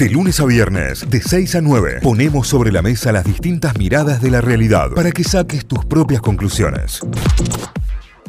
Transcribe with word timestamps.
De 0.00 0.08
lunes 0.08 0.40
a 0.40 0.46
viernes, 0.46 1.10
de 1.10 1.20
6 1.20 1.56
a 1.56 1.60
9, 1.60 1.98
ponemos 2.02 2.48
sobre 2.48 2.72
la 2.72 2.80
mesa 2.80 3.12
las 3.12 3.22
distintas 3.22 3.76
miradas 3.76 4.22
de 4.22 4.30
la 4.30 4.40
realidad 4.40 4.88
para 4.96 5.10
que 5.10 5.22
saques 5.22 5.66
tus 5.66 5.84
propias 5.84 6.22
conclusiones. 6.22 7.00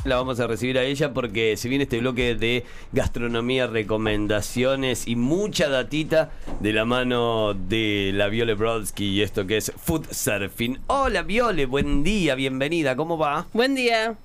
La 0.03 0.17
vamos 0.17 0.41
a 0.41 0.47
recibir 0.47 0.77
a 0.77 0.83
ella 0.83 1.13
porque 1.13 1.55
si 1.55 1.69
viene 1.69 1.85
este 1.85 1.99
bloque 1.99 2.35
de 2.35 2.65
gastronomía, 2.91 3.67
recomendaciones 3.67 5.07
y 5.07 5.15
mucha 5.15 5.69
datita 5.69 6.31
de 6.59 6.73
la 6.73 6.83
mano 6.83 7.53
de 7.53 8.11
la 8.15 8.27
Viole 8.27 8.55
Brodsky 8.55 9.05
y 9.05 9.21
esto 9.21 9.47
que 9.47 9.55
es 9.55 9.71
Food 9.77 10.07
Surfing. 10.11 10.77
Hola 10.87 11.21
Viole, 11.21 11.67
buen 11.67 12.03
día, 12.03 12.35
bienvenida, 12.35 12.97
¿cómo 12.97 13.17
va? 13.17 13.45
Buen 13.53 13.75
día. 13.75 14.15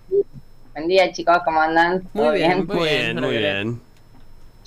Buen 0.72 0.88
día 0.88 1.12
chicos, 1.12 1.38
¿cómo 1.44 1.60
andan? 1.60 2.02
Muy 2.12 2.24
¿Todo 2.24 2.32
bien, 2.32 2.66
Muy 2.66 2.88
bien, 2.88 3.20
muy 3.20 3.38
bien. 3.38 3.80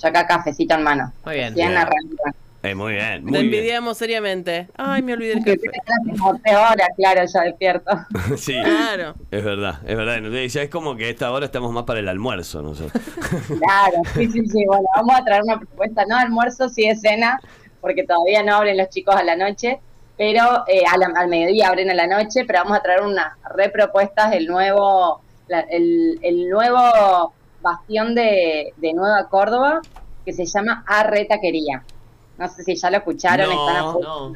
Yo 0.00 0.08
acá 0.08 0.26
cafecito 0.26 0.76
en 0.76 0.82
mano. 0.82 1.12
Muy 1.26 1.34
bien. 1.34 1.54
Bien 1.54 1.68
Bien. 1.68 2.34
Eh, 2.62 2.74
muy 2.74 2.92
bien, 2.92 3.14
Te 3.14 3.20
muy 3.22 3.32
bien. 3.32 3.44
envidiamos 3.46 3.96
seriamente. 3.96 4.68
Ay, 4.76 5.00
me 5.02 5.14
olvidé 5.14 5.32
el 5.34 5.44
Que 5.44 5.56
café. 5.56 6.54
horas, 6.56 6.88
claro, 6.96 7.22
ya 7.32 7.40
despierto. 7.42 7.90
Sí, 8.36 8.52
Claro. 8.62 9.14
es 9.30 9.42
verdad, 9.44 9.80
es 9.86 9.96
verdad. 9.96 10.16
Entonces, 10.18 10.52
Ya 10.52 10.62
es 10.62 10.68
como 10.68 10.94
que 10.94 11.06
a 11.06 11.08
esta 11.08 11.32
hora 11.32 11.46
estamos 11.46 11.72
más 11.72 11.84
para 11.84 12.00
el 12.00 12.08
almuerzo 12.08 12.60
nosotros. 12.60 13.02
Claro, 13.48 14.02
sí, 14.14 14.26
sí, 14.30 14.46
sí. 14.46 14.64
Bueno, 14.66 14.84
vamos 14.94 15.16
a 15.18 15.24
traer 15.24 15.42
una 15.42 15.58
propuesta, 15.58 16.04
no 16.06 16.16
almuerzo, 16.18 16.68
sí 16.68 16.86
de 16.86 16.96
cena, 16.96 17.40
porque 17.80 18.04
todavía 18.04 18.42
no 18.42 18.56
abren 18.56 18.76
los 18.76 18.90
chicos 18.90 19.16
a 19.16 19.24
la 19.24 19.36
noche, 19.36 19.80
pero 20.18 20.64
eh, 20.68 20.82
a 20.92 20.98
la- 20.98 21.12
al 21.18 21.28
mediodía 21.28 21.68
abren 21.68 21.88
a 21.90 21.94
la 21.94 22.06
noche, 22.06 22.44
pero 22.46 22.58
vamos 22.62 22.76
a 22.76 22.82
traer 22.82 23.00
unas 23.00 23.32
repropuestas 23.56 24.30
del 24.32 24.46
nuevo, 24.46 25.22
la- 25.48 25.60
el, 25.70 26.18
el 26.22 26.48
nuevo 26.50 27.32
bastión 27.62 28.14
de, 28.14 28.74
de 28.76 28.92
Nueva 28.92 29.28
Córdoba, 29.30 29.80
que 30.26 30.34
se 30.34 30.44
llama 30.44 30.84
Arre 30.86 31.24
Taquería. 31.24 31.82
No 32.40 32.48
sé 32.48 32.64
si 32.64 32.74
ya 32.74 32.90
lo 32.90 32.96
escucharon, 32.96 33.52
están 33.52 33.76
a 33.76 33.80
No, 33.82 34.00
no. 34.00 34.34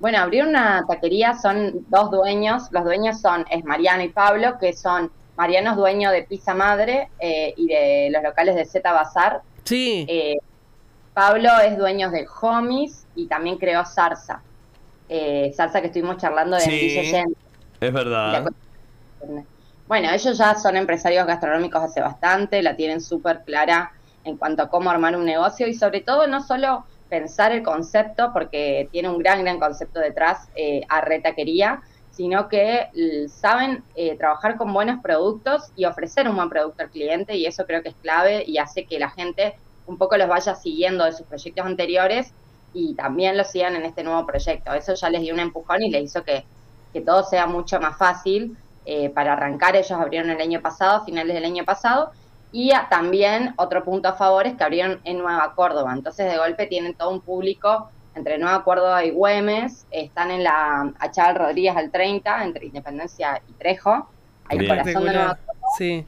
Bueno, 0.00 0.18
abrieron 0.18 0.50
una 0.50 0.84
taquería, 0.86 1.34
son 1.34 1.86
dos 1.88 2.10
dueños. 2.10 2.64
Los 2.72 2.84
dueños 2.84 3.22
son 3.22 3.46
es 3.50 3.64
Mariano 3.64 4.02
y 4.02 4.10
Pablo, 4.10 4.58
que 4.58 4.74
son 4.74 5.10
Mariano 5.34 5.70
es 5.70 5.76
dueño 5.78 6.10
de 6.10 6.24
Pizza 6.24 6.52
Madre 6.52 7.08
eh, 7.18 7.54
y 7.56 7.68
de 7.68 8.10
los 8.12 8.22
locales 8.22 8.54
de 8.54 8.66
Z 8.66 8.92
Bazar. 8.92 9.40
Sí. 9.64 10.04
Eh, 10.10 10.36
Pablo 11.14 11.48
es 11.64 11.78
dueño 11.78 12.10
de 12.10 12.26
Homies 12.42 13.06
y 13.14 13.26
también 13.26 13.56
creó 13.56 13.82
Zarza. 13.86 14.42
Eh, 15.08 15.54
Zarza 15.56 15.80
que 15.80 15.86
estuvimos 15.86 16.18
charlando 16.18 16.56
de 16.56 16.62
Sí. 16.62 17.24
Es 17.80 17.92
verdad. 17.94 18.44
Bueno, 19.88 20.10
ellos 20.10 20.36
ya 20.36 20.54
son 20.54 20.76
empresarios 20.76 21.26
gastronómicos 21.26 21.82
hace 21.82 22.02
bastante, 22.02 22.62
la 22.62 22.76
tienen 22.76 23.00
súper 23.00 23.42
clara 23.44 23.92
en 24.24 24.36
cuanto 24.36 24.62
a 24.62 24.68
cómo 24.68 24.90
armar 24.90 25.16
un 25.16 25.24
negocio 25.24 25.66
y 25.66 25.74
sobre 25.74 26.00
todo 26.00 26.26
no 26.26 26.42
solo 26.42 26.84
pensar 27.10 27.52
el 27.52 27.62
concepto, 27.62 28.32
porque 28.32 28.88
tiene 28.90 29.10
un 29.10 29.18
gran, 29.18 29.42
gran 29.42 29.58
concepto 29.58 30.00
detrás, 30.00 30.48
eh, 30.54 30.82
a 30.88 31.02
retaquería, 31.02 31.82
sino 32.10 32.48
que 32.48 32.88
saben 33.28 33.82
eh, 33.94 34.16
trabajar 34.16 34.56
con 34.56 34.72
buenos 34.72 35.00
productos 35.02 35.72
y 35.76 35.84
ofrecer 35.84 36.28
un 36.28 36.36
buen 36.36 36.48
producto 36.48 36.82
al 36.82 36.90
cliente 36.90 37.36
y 37.36 37.46
eso 37.46 37.66
creo 37.66 37.82
que 37.82 37.90
es 37.90 37.94
clave 38.02 38.44
y 38.46 38.58
hace 38.58 38.84
que 38.84 38.98
la 38.98 39.10
gente 39.10 39.54
un 39.86 39.96
poco 39.96 40.16
los 40.16 40.28
vaya 40.28 40.54
siguiendo 40.54 41.04
de 41.04 41.12
sus 41.12 41.26
proyectos 41.26 41.66
anteriores 41.66 42.32
y 42.72 42.94
también 42.94 43.36
los 43.36 43.48
sigan 43.48 43.74
en 43.74 43.84
este 43.84 44.04
nuevo 44.04 44.26
proyecto. 44.26 44.72
Eso 44.72 44.94
ya 44.94 45.10
les 45.10 45.22
dio 45.22 45.34
un 45.34 45.40
empujón 45.40 45.82
y 45.82 45.90
les 45.90 46.04
hizo 46.04 46.22
que, 46.22 46.44
que 46.92 47.00
todo 47.00 47.24
sea 47.24 47.46
mucho 47.46 47.80
más 47.80 47.96
fácil 47.96 48.56
eh, 48.86 49.10
para 49.10 49.32
arrancar. 49.32 49.76
Ellos 49.76 49.92
abrieron 49.92 50.30
el 50.30 50.40
año 50.40 50.60
pasado, 50.60 51.04
finales 51.04 51.34
del 51.34 51.44
año 51.44 51.64
pasado, 51.64 52.12
y 52.52 52.72
a- 52.72 52.88
también 52.88 53.54
otro 53.56 53.84
punto 53.84 54.08
a 54.08 54.12
favor 54.14 54.46
es 54.46 54.54
que 54.56 54.64
abrieron 54.64 55.00
en 55.04 55.18
Nueva 55.18 55.54
Córdoba. 55.54 55.92
Entonces, 55.92 56.30
de 56.30 56.38
golpe 56.38 56.66
tienen 56.66 56.94
todo 56.94 57.10
un 57.10 57.20
público 57.20 57.90
entre 58.14 58.38
Nueva 58.38 58.64
Córdoba 58.64 59.04
y 59.04 59.10
Güemes. 59.10 59.86
Están 59.90 60.30
en 60.30 60.42
la 60.44 60.92
Achal 60.98 61.34
Rodríguez 61.36 61.76
al 61.76 61.90
30, 61.90 62.42
entre 62.44 62.66
Independencia 62.66 63.40
y 63.48 63.52
Trejo. 63.52 64.08
Ahí 64.48 64.58
Bien. 64.58 64.70
corazón 64.70 65.04
de 65.04 65.12
Nueva. 65.12 65.28
Córdoba. 65.36 65.60
Sí. 65.78 66.04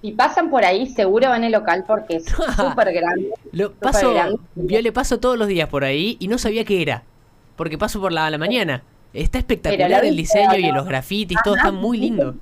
Si 0.00 0.10
pasan 0.12 0.50
por 0.50 0.64
ahí, 0.64 0.88
seguro 0.88 1.30
ven 1.30 1.44
el 1.44 1.52
local 1.52 1.84
porque 1.86 2.16
es 2.16 2.24
súper 2.56 2.92
grande. 2.92 3.30
Lo 3.52 3.66
Súper 3.68 3.78
paso, 3.92 4.12
grande. 4.14 4.38
yo 4.56 4.80
le 4.80 4.90
paso 4.90 5.20
todos 5.20 5.38
los 5.38 5.46
días 5.48 5.68
por 5.68 5.84
ahí 5.84 6.16
y 6.18 6.26
no 6.28 6.38
sabía 6.38 6.64
qué 6.64 6.82
era. 6.82 7.04
Porque 7.56 7.78
paso 7.78 8.00
por 8.00 8.10
la, 8.12 8.36
mañana. 8.38 8.82
Está 9.12 9.38
espectacular 9.38 10.04
el 10.06 10.16
diseño 10.16 10.52
¿o 10.52 10.56
y 10.56 10.72
los 10.72 10.86
grafitis, 10.86 11.38
todo 11.44 11.54
está 11.56 11.70
muy 11.70 11.98
lindo. 11.98 12.34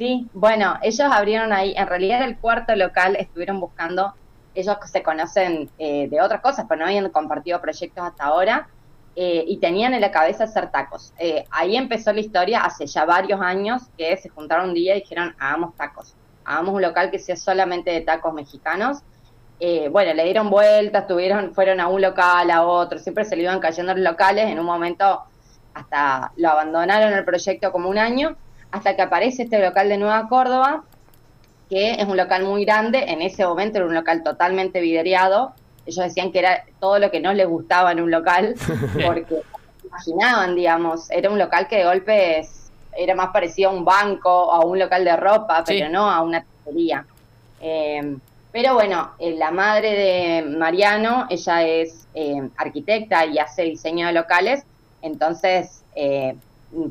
Sí, 0.00 0.30
bueno, 0.32 0.78
ellos 0.80 1.06
abrieron 1.12 1.52
ahí, 1.52 1.74
en 1.76 1.86
realidad 1.86 2.22
el 2.22 2.38
cuarto 2.38 2.74
local, 2.74 3.16
estuvieron 3.16 3.60
buscando, 3.60 4.14
ellos 4.54 4.74
se 4.90 5.02
conocen 5.02 5.68
eh, 5.78 6.08
de 6.08 6.22
otras 6.22 6.40
cosas, 6.40 6.64
pero 6.66 6.80
no 6.80 6.86
habían 6.86 7.10
compartido 7.10 7.60
proyectos 7.60 8.02
hasta 8.02 8.24
ahora, 8.24 8.66
eh, 9.14 9.44
y 9.46 9.58
tenían 9.58 9.92
en 9.92 10.00
la 10.00 10.10
cabeza 10.10 10.44
hacer 10.44 10.70
tacos. 10.70 11.12
Eh, 11.18 11.44
ahí 11.50 11.76
empezó 11.76 12.14
la 12.14 12.20
historia 12.20 12.62
hace 12.62 12.86
ya 12.86 13.04
varios 13.04 13.42
años 13.42 13.82
que 13.98 14.16
se 14.16 14.30
juntaron 14.30 14.70
un 14.70 14.74
día 14.74 14.96
y 14.96 15.02
dijeron, 15.02 15.36
hagamos 15.38 15.76
tacos, 15.76 16.14
hagamos 16.46 16.76
un 16.76 16.80
local 16.80 17.10
que 17.10 17.18
sea 17.18 17.36
solamente 17.36 17.90
de 17.90 18.00
tacos 18.00 18.32
mexicanos. 18.32 19.02
Eh, 19.58 19.90
bueno, 19.90 20.14
le 20.14 20.24
dieron 20.24 20.48
vueltas, 20.48 21.06
tuvieron, 21.06 21.52
fueron 21.54 21.78
a 21.78 21.88
un 21.88 22.00
local, 22.00 22.50
a 22.50 22.62
otro, 22.62 22.98
siempre 22.98 23.26
se 23.26 23.36
le 23.36 23.42
iban 23.42 23.60
cayendo 23.60 23.92
los 23.92 24.02
locales, 24.02 24.46
en 24.46 24.60
un 24.60 24.64
momento 24.64 25.24
hasta 25.74 26.32
lo 26.36 26.48
abandonaron 26.48 27.12
el 27.12 27.24
proyecto 27.26 27.70
como 27.70 27.90
un 27.90 27.98
año, 27.98 28.34
hasta 28.70 28.96
que 28.96 29.02
aparece 29.02 29.42
este 29.44 29.58
local 29.60 29.88
de 29.88 29.96
Nueva 29.98 30.28
Córdoba, 30.28 30.84
que 31.68 31.92
es 31.92 32.04
un 32.06 32.16
local 32.16 32.44
muy 32.44 32.64
grande, 32.64 33.04
en 33.08 33.22
ese 33.22 33.44
momento 33.46 33.78
era 33.78 33.86
un 33.86 33.94
local 33.94 34.22
totalmente 34.22 34.80
vidriado, 34.80 35.52
ellos 35.86 36.04
decían 36.04 36.32
que 36.32 36.40
era 36.40 36.64
todo 36.80 36.98
lo 36.98 37.10
que 37.10 37.20
no 37.20 37.32
les 37.32 37.48
gustaba 37.48 37.92
en 37.92 38.00
un 38.00 38.10
local, 38.10 38.54
porque 39.06 39.42
imaginaban, 39.84 40.54
digamos, 40.54 41.10
era 41.10 41.30
un 41.30 41.38
local 41.38 41.68
que 41.68 41.76
de 41.78 41.84
golpe 41.84 42.46
era 42.96 43.14
más 43.14 43.28
parecido 43.28 43.70
a 43.70 43.72
un 43.72 43.84
banco 43.84 44.30
o 44.30 44.52
a 44.52 44.64
un 44.64 44.78
local 44.78 45.04
de 45.04 45.16
ropa, 45.16 45.64
Sí. 45.66 45.74
pero 45.78 45.90
no 45.90 46.10
a 46.10 46.20
una 46.22 46.44
taquería. 46.64 47.04
Eh, 47.60 48.16
pero 48.52 48.74
bueno, 48.74 49.12
eh, 49.20 49.36
la 49.36 49.52
madre 49.52 49.94
de 49.94 50.42
Mariano, 50.42 51.26
ella 51.30 51.62
es 51.62 52.08
eh, 52.14 52.48
arquitecta 52.56 53.24
y 53.26 53.38
hace 53.38 53.62
diseño 53.62 54.08
de 54.08 54.12
locales, 54.12 54.64
entonces 55.02 55.84
eh, 55.94 56.34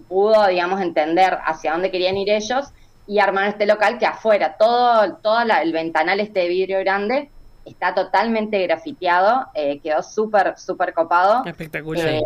pudo, 0.07 0.47
digamos, 0.47 0.81
entender 0.81 1.37
hacia 1.45 1.71
dónde 1.73 1.91
querían 1.91 2.17
ir 2.17 2.29
ellos 2.29 2.65
y 3.05 3.19
armar 3.19 3.47
este 3.49 3.65
local 3.65 3.97
que 3.97 4.05
afuera, 4.05 4.55
todo, 4.57 5.17
todo 5.23 5.43
la- 5.45 5.61
el 5.61 5.71
ventanal 5.73 6.19
este 6.19 6.41
de 6.41 6.49
vidrio 6.49 6.79
grande 6.79 7.31
está 7.63 7.93
totalmente 7.95 8.61
grafiteado, 8.63 9.47
eh, 9.53 9.81
quedó 9.81 10.03
súper, 10.03 10.55
súper 10.57 10.93
copado. 10.93 11.43
Espectacular. 11.45 12.09
Eh, 12.09 12.21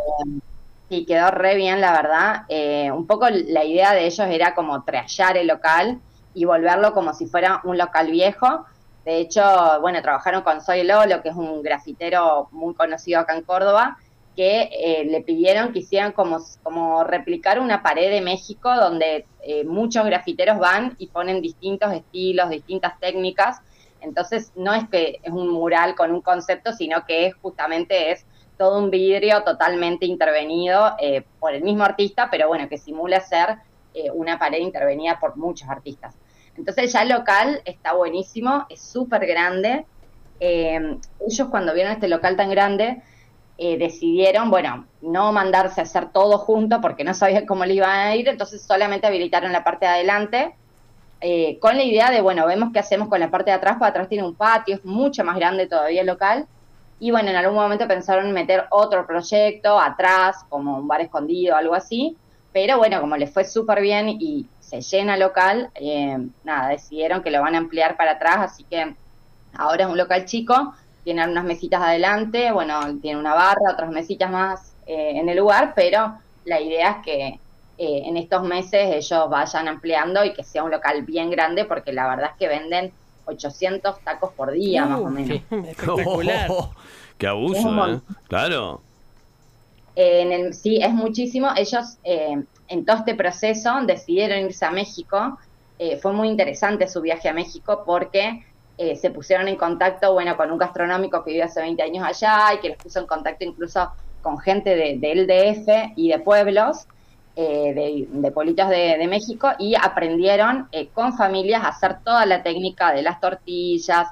y 0.90 1.06
quedó 1.06 1.32
re 1.32 1.56
bien, 1.56 1.82
la 1.82 1.92
verdad. 1.94 2.42
Eh, 2.50 2.92
un 2.92 3.08
poco 3.08 3.28
la 3.30 3.64
idea 3.64 3.94
de 3.94 4.06
ellos 4.06 4.28
era 4.30 4.54
como 4.54 4.84
trallar 4.84 5.38
el 5.38 5.48
local 5.48 6.02
y 6.34 6.46
volverlo 6.46 6.94
como 6.94 7.14
si 7.14 7.28
fuera 7.28 7.62
un 7.64 7.78
local 7.78 8.12
viejo. 8.12 8.66
De 9.06 9.18
hecho, 9.20 9.42
bueno, 9.82 10.02
trabajaron 10.02 10.44
con 10.44 10.62
Soy 10.62 10.84
Lolo, 10.84 11.22
que 11.22 11.30
es 11.30 11.36
un 11.36 11.62
grafitero 11.62 12.48
muy 12.52 12.74
conocido 12.76 13.20
acá 13.22 13.36
en 13.36 13.44
Córdoba, 13.44 13.98
que 14.36 14.70
eh, 14.72 15.06
le 15.06 15.22
pidieron 15.22 15.74
que 15.74 15.80
hicieran 15.80 16.12
como, 16.12 16.40
como 16.64 17.04
replicar 17.04 17.60
una 17.60 17.84
pared 17.84 18.10
de 18.10 18.22
México 18.22 18.74
donde 18.76 19.26
eh, 19.42 19.64
muchos 19.64 20.06
grafiteros 20.06 20.58
van 20.58 20.96
y 20.98 21.08
ponen 21.08 21.42
distintos 21.42 21.94
estilos, 21.94 22.50
distintas 22.50 23.00
técnicas. 23.00 23.62
Entonces, 24.02 24.52
no 24.56 24.74
es 24.74 24.90
que 24.90 25.20
es 25.22 25.32
un 25.32 25.50
mural 25.50 25.96
con 25.96 26.12
un 26.12 26.22
concepto, 26.22 26.74
sino 26.74 27.06
que 27.06 27.28
es 27.28 27.36
justamente 27.36 28.12
es 28.12 28.26
todo 28.58 28.80
un 28.80 28.90
vidrio 28.90 29.44
totalmente 29.44 30.06
intervenido 30.06 30.94
eh, 31.00 31.24
por 31.40 31.54
el 31.54 31.64
mismo 31.64 31.84
artista, 31.84 32.30
pero 32.30 32.48
bueno, 32.48 32.68
que 32.70 32.78
simula 32.78 33.20
ser 33.20 33.58
una 34.16 34.40
pared 34.40 34.58
intervenida 34.58 35.20
por 35.20 35.38
muchos 35.38 35.70
artistas. 35.70 36.16
Entonces 36.58 36.92
ya 36.92 37.04
el 37.04 37.10
local 37.10 37.62
está 37.64 37.94
buenísimo, 37.94 38.66
es 38.68 38.82
súper 38.82 39.28
grande. 39.28 39.86
Ellos 40.40 41.48
cuando 41.52 41.76
vieron 41.76 41.94
este 41.94 42.08
local 42.08 42.36
tan 42.36 42.50
grande, 42.50 43.04
eh, 43.58 43.78
decidieron, 43.78 44.50
bueno, 44.50 44.86
no 45.02 45.32
mandarse 45.32 45.82
a 45.82 45.84
hacer 45.84 46.12
todo 46.12 46.38
junto 46.38 46.82
porque 46.82 47.04
no 47.04 47.14
sabían 47.14 47.46
cómo 47.46 47.66
le 47.66 47.76
iban 47.76 47.90
a 47.92 48.16
ir, 48.16 48.28
entonces 48.28 48.62
solamente 48.62 49.08
habilitaron 49.08 49.52
la 49.52 49.64
parte 49.64 49.86
de 49.86 49.92
adelante 49.92 50.56
eh, 51.26 51.58
con 51.60 51.78
la 51.78 51.84
idea 51.84 52.12
de, 52.12 52.20
bueno, 52.20 52.46
vemos 52.46 52.72
qué 52.74 52.80
hacemos 52.80 53.08
con 53.08 53.22
la 53.22 53.32
parte 53.32 53.50
de 53.50 53.56
atrás, 53.56 53.78
para 53.78 53.92
atrás 53.92 54.10
tiene 54.10 54.28
un 54.28 54.36
patio, 54.36 54.76
es 54.76 54.84
mucho 54.84 55.24
más 55.24 55.38
grande 55.38 55.68
todavía 55.68 56.02
el 56.02 56.08
local, 56.08 56.48
y 57.00 57.12
bueno, 57.12 57.30
en 57.30 57.38
algún 57.38 57.56
momento 57.56 57.88
pensaron 57.88 58.26
en 58.26 58.34
meter 58.34 58.66
otro 58.72 59.08
proyecto 59.08 59.80
atrás, 59.80 60.44
como 60.50 60.78
un 60.78 60.86
bar 60.86 61.00
escondido, 61.00 61.56
algo 61.56 61.76
así, 61.76 62.18
pero 62.52 62.78
bueno, 62.78 63.00
como 63.00 63.16
les 63.16 63.32
fue 63.32 63.46
súper 63.46 63.82
bien 63.82 64.10
y 64.10 64.48
se 64.60 64.82
llena 64.82 65.16
local, 65.16 65.70
eh, 65.76 66.18
nada, 66.44 66.68
decidieron 66.68 67.24
que 67.24 67.32
lo 67.32 67.42
van 67.42 67.56
a 67.56 67.60
ampliar 67.60 67.96
para 67.96 68.12
atrás, 68.12 68.40
así 68.40 68.66
que 68.66 68.94
ahora 69.56 69.86
es 69.86 69.90
un 69.90 69.98
local 69.98 70.26
chico, 70.26 70.74
tiene 71.04 71.28
unas 71.28 71.44
mesitas 71.46 71.82
adelante, 71.82 72.52
bueno, 72.52 72.80
tiene 73.02 73.20
una 73.20 73.34
barra, 73.36 73.72
otras 73.74 73.92
mesitas 73.92 74.32
más 74.32 74.76
eh, 74.86 75.14
en 75.20 75.30
el 75.30 75.38
lugar, 75.38 75.74
pero 75.76 76.20
la 76.46 76.62
idea 76.62 76.92
es 76.92 76.98
que 77.04 77.28
eh, 77.78 78.02
en 78.06 78.18
estos 78.18 78.44
meses 78.44 78.90
ellos 78.96 79.30
vayan 79.30 79.68
ampliando 79.68 80.24
y 80.24 80.34
que 80.34 80.44
sea 80.44 80.64
un 80.64 80.72
local 80.72 81.04
bien 81.04 81.30
grande, 81.32 81.66
porque 81.66 81.94
la 81.94 82.08
verdad 82.08 82.32
es 82.32 82.38
que 82.38 82.48
venden 82.48 82.94
800 83.26 84.04
tacos 84.04 84.34
por 84.36 84.52
día, 84.52 84.86
más 84.86 85.02
o 85.04 85.06
Uh, 85.06 85.10
menos. 85.10 85.42
Espectacular. 85.52 86.48
Oh, 86.48 86.76
Qué 87.18 87.28
Es 87.52 87.66
abuso, 87.66 87.84
¿eh? 87.88 88.02
Claro. 88.28 88.86
En 89.96 90.32
el, 90.32 90.54
sí, 90.54 90.78
es 90.82 90.92
muchísimo. 90.94 91.50
Ellos, 91.56 91.98
eh, 92.04 92.44
en 92.68 92.86
todo 92.86 92.98
este 92.98 93.16
proceso, 93.16 93.72
decidieron 93.86 94.40
irse 94.40 94.66
a 94.66 94.72
México. 94.72 95.38
Eh, 95.78 95.98
fue 95.98 96.14
muy 96.14 96.30
interesante 96.30 96.88
su 96.88 97.02
viaje 97.02 97.30
a 97.30 97.34
México 97.34 97.84
porque 97.86 98.44
eh, 98.78 98.96
se 98.96 99.12
pusieron 99.12 99.48
en 99.48 99.56
contacto, 99.56 100.14
bueno, 100.14 100.36
con 100.36 100.52
un 100.52 100.58
gastronómico 100.58 101.24
que 101.24 101.32
vive 101.32 101.44
hace 101.44 101.62
20 101.62 101.84
años 101.84 102.06
allá 102.06 102.54
y 102.56 102.60
que 102.60 102.70
los 102.70 102.78
puso 102.78 103.00
en 103.00 103.08
contacto 103.08 103.44
incluso 103.46 103.92
con 104.22 104.40
gente 104.40 104.76
de- 104.76 104.98
del 105.00 105.28
DF 105.28 105.94
y 105.96 106.10
de 106.10 106.20
pueblos, 106.20 106.88
eh, 107.36 107.74
de, 107.74 108.08
de 108.10 108.32
pueblitos 108.32 108.70
de, 108.70 109.06
México, 109.08 109.50
y 109.60 109.76
aprendieron 109.76 110.68
eh, 110.72 110.88
con 110.90 111.18
familias 111.18 111.64
a 111.64 111.70
hacer 111.70 111.98
toda 112.04 112.26
la 112.26 112.44
técnica 112.44 112.94
de 112.94 113.02
las 113.02 113.20
tortillas, 113.20 114.08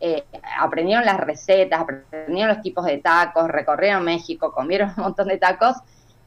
eh, 0.00 0.24
aprendieron 0.60 1.04
las 1.04 1.18
recetas, 1.18 1.80
aprendieron 1.80 2.48
los 2.54 2.62
tipos 2.62 2.84
de 2.84 2.98
tacos, 2.98 3.48
recorrieron 3.48 4.04
México, 4.04 4.52
comieron 4.52 4.92
un 4.96 5.04
montón 5.04 5.28
de 5.28 5.38
tacos 5.38 5.76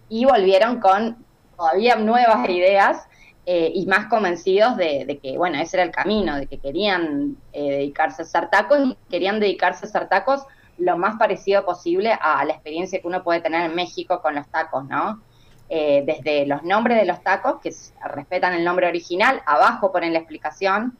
y 0.09 0.25
volvieron 0.25 0.79
con 0.79 1.17
todavía 1.55 1.95
nuevas 1.95 2.47
ideas 2.49 3.06
eh, 3.49 3.71
y 3.73 3.85
más 3.85 4.07
convencidos 4.07 4.75
de, 4.75 5.19
que, 5.23 5.37
bueno, 5.37 5.57
ese 5.57 5.77
era 5.77 5.85
el 5.85 5.91
camino, 5.91 6.35
de 6.35 6.47
que 6.47 6.57
querían 6.57 7.37
eh, 7.53 7.77
dedicarse 7.77 8.21
a 8.21 8.25
hacer 8.25 8.49
tacos 8.49 8.77
y 8.79 8.97
querían 9.09 9.39
dedicarse 9.39 9.85
a 9.85 9.87
hacer 9.87 10.09
tacos 10.09 10.45
lo 10.77 10.97
más 10.97 11.15
parecido 11.15 11.63
posible 11.63 12.11
a 12.19 12.43
la 12.43 12.51
experiencia 12.51 12.99
que 12.99 13.07
uno 13.07 13.23
puede 13.23 13.39
tener 13.39 13.61
en 13.61 13.73
México 13.73 14.21
con 14.21 14.35
los 14.35 14.45
tacos, 14.49 14.83
¿no? 14.89 15.21
Eh, 15.69 16.03
desde 16.05 16.45
los 16.45 16.63
nombres 16.63 16.97
de 16.97 17.05
los 17.05 17.23
tacos, 17.23 17.61
que 17.61 17.73
respetan 18.05 18.53
el 18.53 18.65
nombre 18.65 18.85
original, 18.85 19.41
abajo 19.45 19.93
ponen 19.93 20.11
la 20.11 20.19
explicación, 20.19 20.97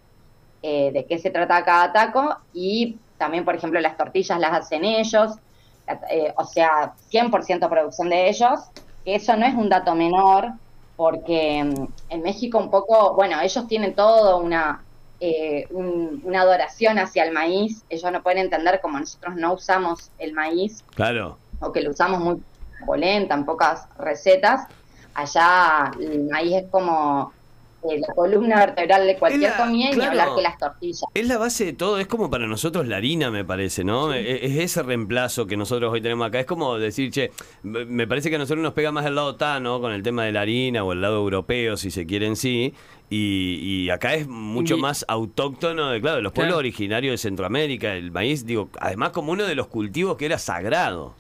de 0.62 1.06
qué 1.08 1.18
se 1.18 1.30
trata 1.30 1.64
cada 1.64 1.94
taco 1.94 2.38
y 2.54 2.98
también, 3.18 3.46
por 3.46 3.56
ejemplo, 3.56 3.80
las 3.80 3.96
tortillas 3.96 4.38
las 4.38 4.52
hacen 4.52 4.84
ellos, 4.84 5.36
o 6.36 6.44
sea, 6.44 6.94
100% 7.10 7.70
producción 7.70 8.10
de 8.10 8.28
ellos, 8.28 8.60
que 9.06 9.16
eso 9.16 9.38
no 9.38 9.46
es 9.46 9.54
un 9.54 9.70
dato 9.70 9.96
menor, 9.96 10.54
porque 10.98 11.64
mm, 11.64 11.86
en 12.10 12.22
México 12.24 12.58
un 12.58 12.72
poco, 12.72 13.16
bueno, 13.16 13.40
ellos 13.42 13.68
tienen 13.68 13.96
todo 13.96 14.40
una, 14.40 14.86
eh, 15.22 15.68
un- 15.72 16.22
una 16.26 16.42
adoración 16.42 17.00
hacia 17.00 17.24
el 17.24 17.32
maíz, 17.34 17.86
ellos 17.88 18.12
no 18.12 18.24
pueden 18.24 18.40
entender 18.40 18.82
como 18.82 19.00
nosotros 19.00 19.36
no 19.38 19.54
usamos 19.54 20.12
el 20.18 20.34
maíz, 20.34 20.84
Claro. 20.96 21.40
o 21.62 21.72
que 21.72 21.82
lo 21.82 21.92
usamos 21.92 22.20
muy 22.20 22.44
polenta, 22.86 23.36
en 23.36 23.46
pocas 23.46 23.88
recetas, 23.98 24.68
allá 25.14 25.94
el 26.02 26.26
maíz 26.26 26.56
es 26.56 26.72
como 26.72 27.37
la 28.00 28.14
columna 28.14 28.58
vertebral 28.58 29.08
de 29.08 29.18
cualquier 29.18 29.52
la- 29.52 29.58
comida 29.58 29.92
y 29.92 29.96
ni 29.98 30.04
hablar 30.06 30.30
que 30.36 30.42
las 30.42 30.58
tortillas. 30.58 31.02
Es 31.14 31.28
la 31.28 31.38
base 31.38 31.66
de 31.66 31.74
todo, 31.74 31.98
es 32.00 32.08
como 32.08 32.30
para 32.30 32.48
nosotros 32.48 32.88
la 32.88 32.98
harina, 32.98 33.32
me 33.32 33.46
parece, 33.46 33.84
¿no? 33.84 34.14
E- 34.14 34.46
Es 34.46 34.58
ese 34.58 34.84
reemplazo 34.84 35.48
que 35.48 35.56
nosotros 35.58 35.92
hoy 35.94 36.02
tenemos 36.02 36.28
acá. 36.28 36.40
Es 36.40 36.46
como 36.46 36.78
decir, 36.78 37.12
che, 37.12 37.32
me 37.64 37.86
me 37.86 38.08
parece 38.08 38.30
que 38.30 38.36
a 38.36 38.40
nosotros 38.40 38.62
nos 38.64 38.74
pega 38.74 38.92
más 38.92 39.06
el 39.06 39.16
lado 39.16 39.36
tano 39.36 39.80
con 39.82 39.92
el 39.92 40.04
tema 40.04 40.26
de 40.26 40.32
la 40.32 40.42
harina 40.42 40.84
o 40.84 40.92
el 40.94 41.02
lado 41.02 41.18
europeo, 41.18 41.78
si 41.78 41.90
se 41.92 42.06
quiere 42.06 42.26
en 42.28 42.36
sí. 42.36 42.74
Y, 43.10 43.86
y 43.86 43.90
acá 43.90 44.16
es 44.16 44.28
mucho 44.28 44.76
Y- 44.76 44.82
más 44.82 45.06
autóctono 45.08 45.90
de, 45.92 46.02
claro, 46.02 46.18
de 46.18 46.24
los 46.24 46.34
pueblos 46.34 46.50
Claro. 46.56 46.60
originarios 46.60 47.14
de 47.14 47.18
Centroamérica. 47.18 47.94
El 47.96 48.12
maíz, 48.12 48.46
digo, 48.46 48.70
además 48.82 49.12
como 49.12 49.32
uno 49.32 49.46
de 49.46 49.56
los 49.56 49.68
cultivos 49.68 50.18
que 50.18 50.26
era 50.26 50.38
sagrado. 50.38 51.16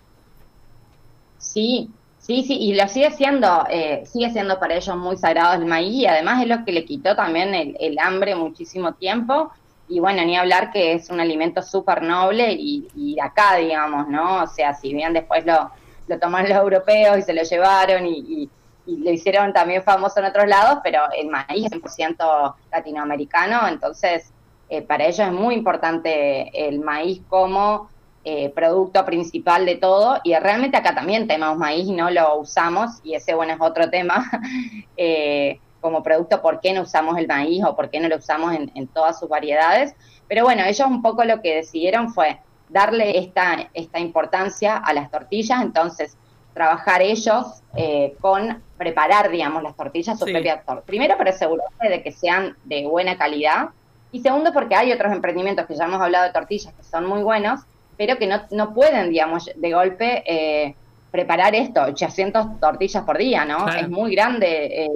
Sí, 1.37 1.89
sí, 2.27 2.43
sí, 2.43 2.57
y 2.59 2.73
lo 2.75 2.87
sigue 2.89 3.11
siendo, 3.11 3.65
eh, 3.69 4.03
sigue 4.05 4.29
siendo 4.31 4.59
para 4.59 4.75
ellos 4.75 4.95
muy 4.97 5.17
sagrado 5.17 5.53
el 5.55 5.65
maíz 5.65 5.93
y 5.93 6.05
además 6.05 6.41
es 6.43 6.49
lo 6.49 6.65
que 6.65 6.73
le 6.73 6.85
quitó 6.85 7.15
también 7.15 7.53
el, 7.79 7.97
hambre 7.99 8.35
muchísimo 8.35 8.93
tiempo 8.95 9.51
y 9.87 9.99
bueno, 10.01 10.23
ni 10.25 10.35
hablar 10.37 10.71
que 10.71 10.93
es 10.93 11.09
un 11.09 11.19
alimento 11.21 11.61
súper 11.61 12.01
noble 12.03 12.51
y, 12.53 13.17
acá, 13.21 13.55
digamos, 13.55 14.07
¿no? 14.09 14.43
O 14.43 14.47
sea, 14.47 14.73
si 14.73 14.93
bien 14.93 15.13
después 15.13 15.45
lo, 15.45 15.71
lo 16.07 16.19
tomaron 16.19 16.49
los 16.49 16.57
europeos 16.59 17.17
y 17.19 17.21
se 17.21 17.33
lo 17.33 17.43
llevaron 17.43 18.05
y, 18.05 18.19
y- 18.19 18.49
y 18.87 18.97
lo 18.97 19.11
hicieron 19.11 19.51
también 19.53 19.83
famoso 19.83 20.19
en 20.19 20.25
otros 20.27 20.47
lados, 20.47 20.79
pero 20.83 21.01
el 21.17 21.27
maíz 21.27 21.65
es 21.65 21.71
100% 21.71 22.55
latinoamericano, 22.71 23.67
entonces 23.67 24.31
eh, 24.69 24.81
para 24.81 25.05
ellos 25.05 25.19
es 25.27 25.33
muy 25.33 25.55
importante 25.55 26.49
el 26.67 26.79
maíz 26.79 27.21
como 27.27 27.89
eh, 28.29 28.49
producto 28.49 29.05
principal 29.05 29.65
de 29.65 29.75
todo 29.77 30.19
y 30.23 30.35
realmente 30.35 30.75
acá 30.75 30.93
también 30.93 31.27
tenemos 31.27 31.55
maíz 31.57 31.87
y 31.87 31.93
no 31.93 32.09
lo 32.09 32.35
usamos 32.39 32.99
y 33.03 33.13
ese 33.15 33.33
bueno 33.35 33.53
es 33.53 33.61
otro 33.61 33.89
tema 33.89 34.15
eh, 34.97 35.59
como 35.81 36.03
producto 36.03 36.41
por 36.41 36.59
qué 36.59 36.73
no 36.73 36.81
usamos 36.81 37.17
el 37.17 37.27
maíz 37.27 37.63
o 37.63 37.75
por 37.75 37.89
qué 37.89 37.99
no 38.01 38.09
lo 38.09 38.17
usamos 38.17 38.53
en, 38.53 38.69
en 38.75 38.87
todas 38.87 39.17
sus 39.19 39.29
variedades 39.29 39.95
pero 40.27 40.43
bueno 40.43 40.63
ellos 40.65 40.87
un 40.87 41.01
poco 41.01 41.23
lo 41.23 41.41
que 41.41 41.55
decidieron 41.55 42.11
fue 42.13 42.39
darle 42.69 43.17
esta, 43.17 43.69
esta 43.73 43.99
importancia 43.99 44.75
a 44.77 44.91
las 44.93 45.09
tortillas 45.09 45.61
entonces 45.61 46.17
trabajar 46.53 47.01
ellos 47.01 47.61
eh, 47.75 48.15
con 48.19 48.61
preparar 48.77 49.29
digamos 49.31 49.63
las 49.63 49.75
tortillas 49.75 50.19
su 50.19 50.25
Sí. 50.25 50.33
propia 50.33 50.63
tor- 50.65 50.81
primero 50.83 51.15
para 51.17 51.29
asegurarse 51.29 51.87
de 51.87 52.03
que 52.03 52.11
sean 52.11 52.57
de 52.65 52.85
buena 52.87 53.17
calidad 53.17 53.69
y 54.11 54.19
segundo 54.21 54.51
porque 54.51 54.75
hay 54.75 54.91
otros 54.91 55.13
emprendimientos 55.13 55.65
que 55.65 55.75
ya 55.75 55.85
hemos 55.85 56.01
hablado 56.01 56.25
de 56.25 56.33
tortillas 56.33 56.73
que 56.73 56.83
son 56.83 57.05
muy 57.05 57.21
buenos 57.23 57.61
pero 57.97 58.17
que 58.17 58.27
no, 58.27 58.41
no 58.51 58.73
pueden, 58.73 59.09
digamos, 59.09 59.49
de 59.55 59.73
golpe 59.73 60.23
eh, 60.25 60.75
preparar 61.11 61.55
esto, 61.55 61.81
800 61.81 62.59
tortillas 62.59 63.03
por 63.03 63.17
día, 63.17 63.45
¿no? 63.45 63.65
Claro. 63.65 63.79
Es 63.79 63.89
muy 63.89 64.15
grande 64.15 64.85
eh, 64.85 64.91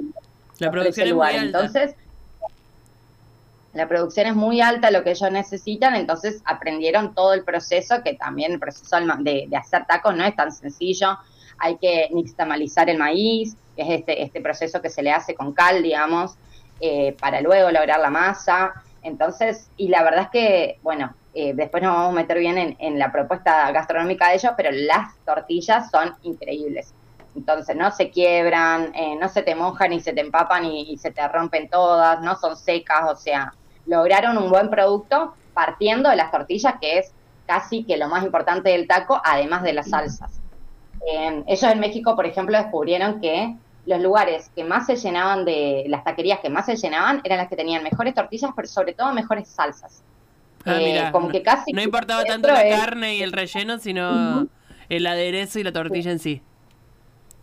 La 0.58 0.68
es 0.68 0.98
muy 0.98 1.08
lugar. 1.10 1.34
alta. 1.34 1.44
Entonces, 1.44 1.96
la 3.74 3.88
producción 3.88 4.26
es 4.26 4.34
muy 4.34 4.60
alta, 4.60 4.90
lo 4.90 5.02
que 5.02 5.12
ellos 5.12 5.30
necesitan, 5.30 5.94
entonces 5.94 6.42
aprendieron 6.44 7.14
todo 7.14 7.32
el 7.32 7.42
proceso, 7.42 8.02
que 8.04 8.14
también 8.14 8.52
el 8.52 8.58
proceso 8.58 8.96
de, 9.20 9.46
de 9.48 9.56
hacer 9.56 9.86
tacos 9.86 10.14
no 10.14 10.24
es 10.24 10.36
tan 10.36 10.52
sencillo, 10.52 11.18
hay 11.58 11.76
que 11.76 12.08
nixtamalizar 12.12 12.90
el 12.90 12.98
maíz, 12.98 13.56
que 13.76 13.82
es 13.82 13.90
este, 14.00 14.22
este 14.22 14.40
proceso 14.40 14.82
que 14.82 14.90
se 14.90 15.02
le 15.02 15.10
hace 15.10 15.34
con 15.34 15.52
cal, 15.52 15.82
digamos, 15.82 16.34
eh, 16.80 17.16
para 17.20 17.40
luego 17.40 17.70
lograr 17.70 18.00
la 18.00 18.10
masa. 18.10 18.72
Entonces, 19.02 19.68
y 19.76 19.88
la 19.88 20.02
verdad 20.02 20.22
es 20.22 20.30
que, 20.30 20.78
bueno, 20.82 21.14
eh, 21.34 21.52
después 21.54 21.82
nos 21.82 21.94
vamos 21.94 22.10
a 22.10 22.20
meter 22.20 22.38
bien 22.38 22.76
en, 22.78 22.98
la 22.98 23.10
propuesta 23.10 23.70
gastronómica 23.72 24.28
de 24.28 24.34
ellos, 24.34 24.52
pero 24.56 24.70
las 24.72 25.16
tortillas 25.24 25.90
son 25.90 26.14
increíbles. 26.22 26.94
Entonces, 27.34 27.74
no 27.74 27.90
se 27.90 28.10
quiebran, 28.10 28.94
eh, 28.94 29.16
no 29.18 29.28
se 29.28 29.42
te 29.42 29.54
mojan 29.54 29.92
y 29.92 30.00
se 30.00 30.12
te 30.12 30.20
empapan 30.20 30.66
y, 30.66 30.92
y 30.92 30.98
se 30.98 31.10
te 31.10 31.26
rompen 31.28 31.68
todas, 31.70 32.20
no 32.20 32.36
son 32.36 32.56
secas, 32.56 33.10
o 33.10 33.16
sea, 33.16 33.54
lograron 33.86 34.36
un 34.36 34.50
buen 34.50 34.68
producto 34.68 35.34
partiendo 35.54 36.10
de 36.10 36.16
las 36.16 36.30
tortillas, 36.30 36.74
que 36.80 36.98
es 36.98 37.12
casi 37.46 37.84
que 37.84 37.96
lo 37.96 38.08
más 38.08 38.24
importante 38.24 38.70
del 38.70 38.86
taco, 38.86 39.20
además 39.24 39.62
de 39.62 39.72
las 39.72 39.90
salsas. 39.90 40.40
Eh, 41.10 41.42
ellos 41.46 41.70
en 41.70 41.80
México, 41.80 42.14
por 42.14 42.26
ejemplo, 42.26 42.56
descubrieron 42.56 43.20
que 43.20 43.56
los 43.86 44.00
lugares 44.00 44.50
que 44.54 44.64
más 44.64 44.86
se 44.86 44.96
llenaban 44.96 45.44
de, 45.44 45.84
las 45.88 46.04
taquerías 46.04 46.40
que 46.40 46.48
más 46.48 46.66
se 46.66 46.76
llenaban, 46.76 47.20
eran 47.24 47.38
las 47.38 47.48
que 47.48 47.56
tenían 47.56 47.82
mejores 47.82 48.14
tortillas, 48.14 48.52
pero 48.54 48.68
sobre 48.68 48.94
todo 48.94 49.12
mejores 49.12 49.48
salsas. 49.48 50.02
Ah, 50.64 50.78
Eh, 50.80 51.08
como 51.12 51.26
no- 51.26 51.32
que 51.32 51.42
casi 51.42 51.72
No 51.72 51.82
importaba 51.82 52.24
tanto 52.24 52.48
la 52.48 52.62
es- 52.62 52.78
carne 52.80 53.16
y 53.16 53.22
el 53.22 53.32
relleno, 53.32 53.78
sino 53.78 54.48
el 54.88 55.06
aderezo 55.06 55.58
y 55.58 55.64
la 55.64 55.72
tortilla 55.72 56.10
en 56.12 56.18
sí. 56.18 56.42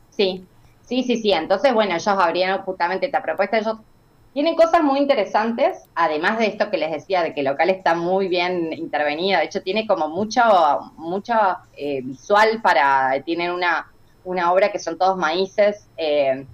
Sí, 0.10 0.46
sí, 0.86 1.04
sí, 1.04 1.18
sí. 1.18 1.32
Entonces, 1.32 1.74
bueno, 1.74 1.94
ellos 1.94 2.08
abrieron 2.08 2.60
justamente 2.62 3.06
esta 3.06 3.22
propuesta. 3.22 3.58
Ellos 3.58 3.78
tienen 4.34 4.56
cosas 4.56 4.84
muy 4.84 5.00
interesantes, 5.00 5.78
además 5.96 6.38
de 6.40 6.48
esto 6.48 6.70
que 6.70 6.78
les 6.78 6.92
decía, 6.92 7.24
de 7.24 7.34
que 7.34 7.40
el 7.42 7.48
local 7.48 7.70
está 7.70 7.96
muy 7.96 8.28
bien 8.28 8.72
intervenido. 8.74 9.40
De 9.40 9.46
hecho, 9.46 9.62
tiene 9.62 9.88
como 9.88 10.08
mucho, 10.10 10.42
mucho 10.98 11.34
eh, 11.76 12.02
visual 12.04 12.62
para. 12.62 13.22
Tienen 13.24 13.52
una, 13.52 13.88
una 14.24 14.52
obra 14.52 14.72
que 14.72 14.80
son 14.80 14.98
todos 14.98 15.18
maíces 15.18 15.88
eh, 15.98 16.46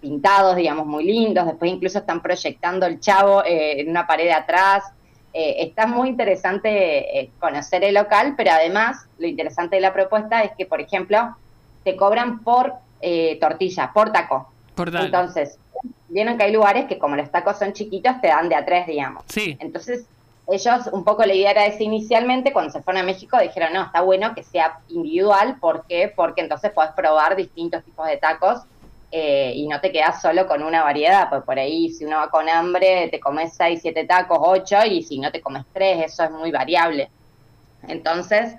pintados, 0.00 0.56
digamos, 0.56 0.86
muy 0.86 1.04
lindos. 1.04 1.46
Después, 1.46 1.70
incluso 1.70 1.98
están 2.00 2.20
proyectando 2.20 2.86
el 2.86 3.00
chavo 3.00 3.42
eh, 3.44 3.80
en 3.80 3.90
una 3.90 4.06
pared 4.06 4.24
de 4.24 4.32
atrás. 4.32 4.84
Eh, 5.34 5.64
está 5.64 5.86
muy 5.86 6.08
interesante 6.10 7.18
eh, 7.18 7.30
conocer 7.40 7.84
el 7.84 7.94
local, 7.94 8.34
pero 8.36 8.50
además, 8.50 9.06
lo 9.18 9.26
interesante 9.26 9.76
de 9.76 9.82
la 9.82 9.92
propuesta 9.92 10.42
es 10.42 10.52
que, 10.58 10.66
por 10.66 10.80
ejemplo, 10.80 11.36
te 11.84 11.96
cobran 11.96 12.40
por 12.40 12.74
eh, 13.00 13.38
tortilla, 13.40 13.92
por 13.94 14.12
taco. 14.12 14.50
Por. 14.74 14.94
Entonces, 14.94 15.58
vieron 16.08 16.36
que 16.36 16.44
hay 16.44 16.52
lugares 16.52 16.86
que 16.86 16.98
como 16.98 17.16
los 17.16 17.30
tacos 17.30 17.58
son 17.58 17.72
chiquitos, 17.72 18.20
te 18.20 18.28
dan 18.28 18.48
de 18.48 18.56
a 18.56 18.64
tres, 18.64 18.86
digamos. 18.86 19.24
Sí. 19.26 19.56
Entonces, 19.58 20.04
ellos, 20.48 20.88
un 20.92 21.04
poco 21.04 21.24
la 21.24 21.34
idea 21.34 21.52
era 21.52 21.66
esa 21.66 21.82
inicialmente, 21.82 22.52
cuando 22.52 22.72
se 22.72 22.82
fueron 22.82 23.02
a 23.02 23.06
México, 23.06 23.38
dijeron, 23.38 23.72
no, 23.72 23.84
está 23.84 24.02
bueno 24.02 24.34
que 24.34 24.42
sea 24.42 24.80
individual, 24.88 25.56
¿por 25.60 25.86
qué? 25.86 26.12
Porque 26.14 26.42
entonces 26.42 26.72
podés 26.72 26.92
probar 26.92 27.36
distintos 27.36 27.82
tipos 27.84 28.06
de 28.06 28.18
tacos 28.18 28.62
eh, 29.12 29.52
y 29.56 29.68
no 29.68 29.80
te 29.80 29.92
quedas 29.92 30.22
solo 30.22 30.46
con 30.48 30.64
una 30.64 30.82
variedad, 30.84 31.28
pues 31.30 31.42
por 31.44 31.58
ahí 31.60 31.90
si 31.92 32.06
uno 32.06 32.18
va 32.18 32.30
con 32.30 32.48
hambre, 32.48 33.08
te 33.10 33.20
comes 33.20 33.54
seis, 33.56 33.80
siete 33.82 34.06
tacos, 34.06 34.38
ocho, 34.42 34.78
y 34.86 35.02
si 35.04 35.20
no 35.20 35.30
te 35.32 35.42
comes 35.42 35.64
tres, 35.72 36.06
eso 36.06 36.24
es 36.24 36.32
muy 36.32 36.50
variable. 36.50 37.12
Entonces, 37.82 38.54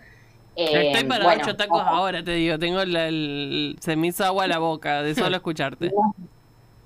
eh, 0.56 0.94
Estoy 0.94 1.10
para 1.10 1.26
bueno, 1.26 1.44
ocho 1.44 1.56
tacos 1.58 1.82
ojo. 1.82 1.90
ahora, 1.90 2.24
te 2.24 2.32
digo. 2.34 2.60
Tengo 2.60 2.86
la- 2.86 3.08
el, 3.08 3.78
se 3.82 3.96
me 3.96 4.08
hizo 4.08 4.26
agua 4.26 4.46
a 4.46 4.48
la 4.48 4.60
boca 4.60 5.02
de 5.04 5.16
solo 5.16 5.36
escucharte. 5.38 5.92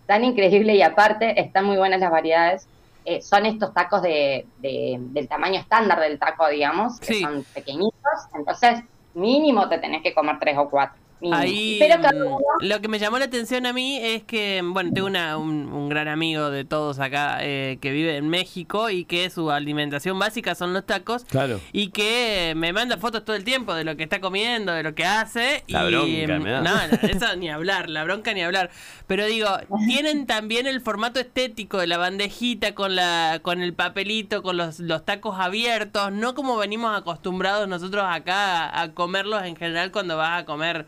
tan 0.05 0.23
increíble 0.23 0.75
y 0.75 0.81
aparte 0.81 1.39
están 1.39 1.65
muy 1.65 1.77
buenas 1.77 1.99
las 1.99 2.11
variedades. 2.11 2.69
Eh, 3.05 3.21
son 3.21 3.45
estos 3.45 3.73
tacos 3.73 4.01
de, 4.01 4.49
de- 4.57 4.97
del 4.99 5.27
tamaño 5.27 5.59
estándar 5.59 5.99
del 5.99 6.19
taco, 6.19 6.47
digamos, 6.49 6.99
que 6.99 7.13
Sí. 7.13 7.21
son 7.21 7.43
pequeñitos. 7.53 7.93
Entonces, 8.33 8.81
mínimo 9.13 9.69
te 9.69 9.79
tenés 9.79 10.03
que 10.03 10.13
comer 10.13 10.37
tres 10.39 10.57
o 10.57 10.69
cuatro. 10.69 11.01
Ahí 11.31 11.77
Pero 11.79 12.01
cada 12.01 12.13
mm, 12.23 12.27
uno- 12.27 12.39
lo 12.61 12.81
que 12.81 12.87
me 12.87 12.99
llamó 12.99 13.17
la 13.17 13.25
atención 13.25 13.65
a 13.65 13.73
mí 13.73 13.97
es 13.97 14.23
que, 14.23 14.61
bueno, 14.63 14.91
tengo 14.93 15.07
una, 15.07 15.37
un, 15.37 15.71
un 15.71 15.89
gran 15.89 16.07
amigo 16.07 16.49
de 16.51 16.63
todos 16.65 16.99
acá 16.99 17.39
eh, 17.41 17.77
que 17.81 17.91
vive 17.91 18.17
en 18.17 18.29
México 18.29 18.89
y 18.89 19.05
que 19.05 19.29
su 19.29 19.49
alimentación 19.51 20.19
básica 20.19 20.53
son 20.55 20.73
los 20.73 20.85
tacos. 20.85 21.25
Claro. 21.25 21.59
Y 21.71 21.89
que 21.89 22.53
me 22.55 22.71
manda 22.73 22.97
fotos 22.97 23.25
todo 23.25 23.35
el 23.35 23.43
tiempo 23.43 23.73
de 23.73 23.83
lo 23.83 23.97
que 23.97 24.03
está 24.03 24.21
comiendo, 24.21 24.71
de 24.73 24.83
lo 24.83 24.93
que 24.93 25.05
hace. 25.05 25.63
La 25.67 25.89
y, 25.89 25.91
bronca 26.25 26.39
mm, 26.39 26.43
me 26.43 26.51
da. 26.51 26.61
No, 26.61 26.75
no, 26.75 27.09
eso 27.09 27.35
ni 27.35 27.49
hablar, 27.49 27.89
la 27.89 28.03
bronca 28.03 28.33
ni 28.33 28.43
hablar. 28.43 28.69
Pero 29.07 29.25
digo, 29.25 29.49
tienen 29.87 30.27
también 30.27 30.67
el 30.67 30.81
formato 30.81 31.19
estético 31.19 31.77
de 31.79 31.87
la 31.87 31.97
bandejita 31.97 32.75
con 32.75 32.95
la 32.95 33.39
con 33.41 33.61
el 33.61 33.73
papelito, 33.73 34.43
con 34.43 34.57
los, 34.57 34.79
los 34.79 35.05
tacos 35.05 35.39
abiertos, 35.39 36.11
no 36.11 36.35
como 36.35 36.57
venimos 36.57 36.95
acostumbrados 36.97 37.67
nosotros 37.67 38.03
acá 38.07 38.65
a, 38.67 38.81
a 38.81 38.91
comerlos 38.93 39.43
en 39.43 39.55
general 39.55 39.91
cuando 39.91 40.17
vas 40.17 40.41
a 40.41 40.45
comer, 40.45 40.85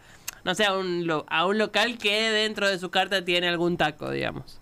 no 0.50 0.56
sé, 0.56 0.66
a 0.66 0.76
un, 0.78 1.06
lo- 1.08 1.26
a 1.30 1.46
un 1.46 1.58
local 1.60 1.98
que 2.00 2.32
dentro 2.32 2.68
de 2.70 2.80
su 2.80 2.90
carta 2.92 3.24
tiene 3.26 3.48
algún 3.50 3.78
taco, 3.78 4.10
digamos. 4.12 4.62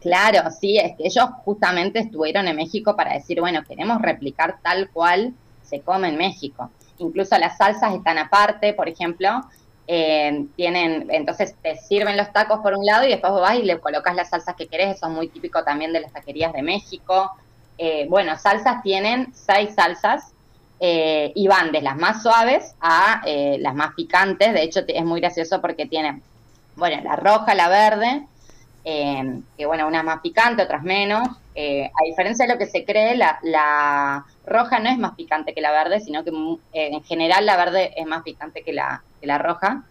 Claro, 0.00 0.50
sí, 0.50 0.76
es 0.78 0.92
que 0.98 1.06
ellos 1.06 1.30
justamente 1.44 1.98
estuvieron 2.00 2.46
en 2.46 2.56
México 2.56 2.94
para 2.94 3.14
decir, 3.14 3.40
bueno, 3.40 3.64
queremos 3.66 4.02
replicar 4.02 4.60
tal 4.62 4.90
cual 4.92 5.34
se 5.62 5.82
come 5.82 6.08
en 6.08 6.18
México. 6.18 6.74
Incluso 6.98 7.38
las 7.38 7.56
salsas 7.56 7.94
están 7.94 8.18
aparte, 8.18 8.74
por 8.74 8.88
ejemplo, 8.88 9.30
eh, 9.86 10.46
tienen, 10.56 11.06
entonces 11.10 11.56
te 11.62 11.76
sirven 11.76 12.18
los 12.18 12.32
tacos 12.32 12.60
por 12.62 12.74
un 12.74 12.84
lado 12.84 13.06
y 13.06 13.10
después 13.10 13.32
vas 13.32 13.58
y 13.58 13.62
le 13.62 13.80
colocas 13.80 14.14
las 14.14 14.28
salsas 14.30 14.54
que 14.56 14.68
querés, 14.68 14.96
eso 14.96 15.06
es 15.06 15.12
muy 15.12 15.30
típico 15.30 15.64
también 15.64 15.92
de 15.94 16.00
las 16.02 16.12
taquerías 16.12 16.52
de 16.52 16.62
México. 16.62 17.30
Eh, 17.78 18.06
bueno, 18.08 18.36
salsas 18.38 18.82
tienen 18.82 19.32
seis 19.34 19.74
salsas 19.74 20.33
eh, 20.80 21.32
y 21.34 21.46
van 21.46 21.72
de 21.72 21.80
las 21.80 21.96
más 21.96 22.22
suaves 22.22 22.74
a 22.80 23.22
eh, 23.24 23.56
las 23.60 23.74
más 23.74 23.94
picantes, 23.94 24.52
de 24.52 24.62
hecho 24.62 24.80
es 24.86 25.04
muy 25.04 25.20
gracioso 25.20 25.60
porque 25.60 25.86
tienen, 25.86 26.22
bueno, 26.76 27.00
la 27.02 27.16
roja, 27.16 27.54
la 27.54 27.68
verde, 27.68 28.26
eh, 28.84 29.40
que 29.56 29.66
bueno, 29.66 29.86
unas 29.86 30.04
más 30.04 30.20
picante, 30.20 30.62
otras 30.62 30.82
menos. 30.82 31.28
A 31.56 32.04
diferencia 32.04 32.46
de 32.46 32.52
lo 32.52 32.58
que 32.58 32.66
se 32.66 32.84
cree, 32.84 33.16
la, 33.16 34.24
roja 34.44 34.80
no 34.80 34.90
es 34.90 34.98
más 34.98 35.14
picante 35.14 35.54
que 35.54 35.60
la 35.60 35.70
verde, 35.70 36.00
sino 36.00 36.24
que 36.24 36.30
eh, 36.72 36.90
en 36.92 37.02
general 37.04 37.46
la 37.46 37.56
verde 37.56 37.92
es 37.96 38.06
más 38.06 38.22
picante 38.22 38.62
que 38.62 38.72
la, 38.72 39.02
que 39.20 39.26
la 39.26 39.38
roja, 39.38 39.84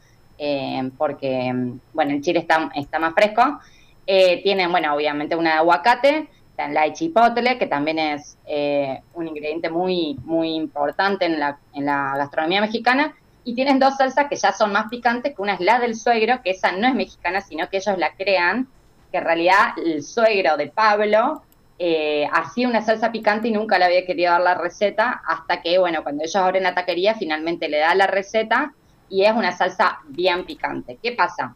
porque, 0.97 1.53
mm, 1.53 1.79
bueno, 1.93 2.11
el 2.11 2.21
chile 2.21 2.39
está, 2.39 2.69
está 2.75 2.99
más 2.99 3.13
fresco. 3.13 3.59
Tienen, 4.05 4.69
bueno, 4.69 4.93
obviamente 4.93 5.37
una 5.37 5.51
de 5.51 5.57
aguacate, 5.57 6.27
está 6.53 6.67
la 6.67 6.83
de 6.83 6.93
chipotle, 6.93 7.57
que 7.57 7.65
también 7.65 7.97
es 7.97 8.37
eh, 8.45 9.01
un 9.15 9.27
ingrediente 9.27 9.69
muy, 9.69 10.17
muy 10.23 10.53
importante 10.53 11.25
en 11.25 11.39
la, 11.39 11.57
en 11.73 11.85
la 11.85 12.13
gastronomía 12.15 12.61
mexicana. 12.61 13.13
Y 13.43 13.55
tienen 13.55 13.79
dos 13.79 13.97
salsas 13.97 14.27
que 14.29 14.35
ya 14.35 14.53
son 14.53 14.71
más 14.71 14.87
picantes, 14.89 15.35
que 15.35 15.41
una 15.41 15.55
es 15.55 15.59
la 15.59 15.79
del 15.79 15.95
suegro, 15.95 16.41
que 16.43 16.51
esa 16.51 16.71
no 16.71 16.87
es 16.87 16.93
mexicana, 16.93 17.41
sino 17.41 17.67
que 17.69 17.77
ellos 17.77 17.97
la 17.97 18.13
crean, 18.15 18.67
que 19.11 19.17
en 19.17 19.23
realidad 19.25 19.73
el 19.83 20.03
suegro 20.03 20.55
de 20.55 20.67
Pablo 20.67 21.41
eh, 21.77 22.27
hacía 22.31 22.69
una 22.69 22.81
salsa 22.81 23.11
picante 23.11 23.49
y 23.49 23.51
nunca 23.51 23.77
le 23.77 23.85
había 23.85 24.05
querido 24.05 24.31
dar 24.31 24.41
la 24.41 24.53
receta, 24.53 25.23
hasta 25.27 25.61
que, 25.61 25.77
bueno, 25.77 26.03
cuando 26.03 26.23
ellos 26.23 26.35
abren 26.35 26.63
la 26.63 26.75
taquería, 26.75 27.15
finalmente 27.15 27.67
le 27.67 27.79
da 27.79 27.95
la 27.95 28.07
receta 28.07 28.73
y 29.09 29.25
es 29.25 29.33
una 29.33 29.51
salsa 29.51 29.99
bien 30.07 30.45
picante. 30.45 30.97
¿Qué 31.01 31.11
pasa? 31.11 31.55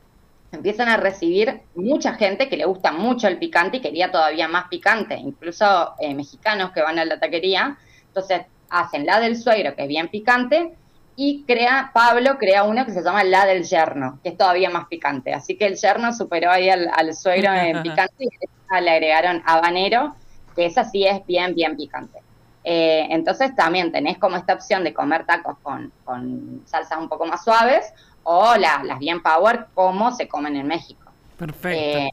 Empiezan 0.51 0.88
a 0.88 0.98
recibir 0.98 1.62
mucha 1.75 2.13
gente 2.13 2.48
que 2.48 2.58
le 2.58 2.66
gusta 2.66 2.92
mucho 2.92 3.27
el 3.27 3.38
picante 3.38 3.77
y 3.77 3.82
quería 3.82 4.12
todavía 4.12 4.48
más 4.48 4.68
picante, 4.70 5.16
incluso 5.16 5.94
eh, 6.00 6.13
mexicanos 6.16 6.72
que 6.72 6.82
van 6.82 7.00
a 7.00 7.06
la 7.06 7.20
taquería. 7.20 7.77
Entonces 8.08 8.42
hacen 8.70 9.06
la 9.06 9.20
del 9.20 9.38
suegro, 9.38 9.75
que 9.75 9.84
es 9.84 9.88
bien 9.88 10.08
picante, 10.08 10.74
y 11.16 11.44
crea, 11.46 11.92
Pablo 11.94 12.38
crea 12.38 12.63
uno 12.63 12.86
que 12.86 12.92
se 12.92 13.04
llama 13.04 13.24
la 13.24 13.46
del 13.46 13.63
yerno, 13.63 14.20
que 14.24 14.30
es 14.30 14.38
todavía 14.38 14.70
más 14.70 14.88
picante. 14.88 15.34
Así 15.34 15.58
que 15.58 15.66
el 15.66 15.75
yerno 15.75 16.13
superó 16.13 16.51
ahí 16.51 16.70
al, 16.70 16.89
al 16.94 17.13
suegro 17.16 17.51
en 17.54 17.82
picante 17.84 18.24
y 18.24 18.82
le 18.82 18.92
agregaron 18.92 19.42
habanero, 19.46 20.16
que 20.56 20.66
esa 20.66 20.84
sí 20.84 21.06
es 21.06 21.25
bien, 21.25 21.56
bien 21.56 21.75
picante. 21.75 22.20
Eh, 22.63 23.08
entonces 23.12 23.56
también 23.56 23.92
tenés 23.92 24.18
como 24.18 24.36
esta 24.36 24.54
opción 24.54 24.84
de 24.84 24.94
comer 24.94 25.25
tacos 25.25 25.58
con, 25.63 25.92
con 26.04 26.62
salsas 26.66 27.00
un 27.00 27.08
poco 27.08 27.25
más 27.25 27.44
suaves 27.44 27.94
o 28.29 28.55
la- 28.57 28.84
las 28.84 29.00
bien 29.00 29.22
power 29.24 29.67
como 29.74 30.12
se 30.12 30.27
comen 30.27 30.57
en 30.57 30.67
México. 30.67 31.10
Perfecto. 31.38 31.98
Eh, 31.98 32.10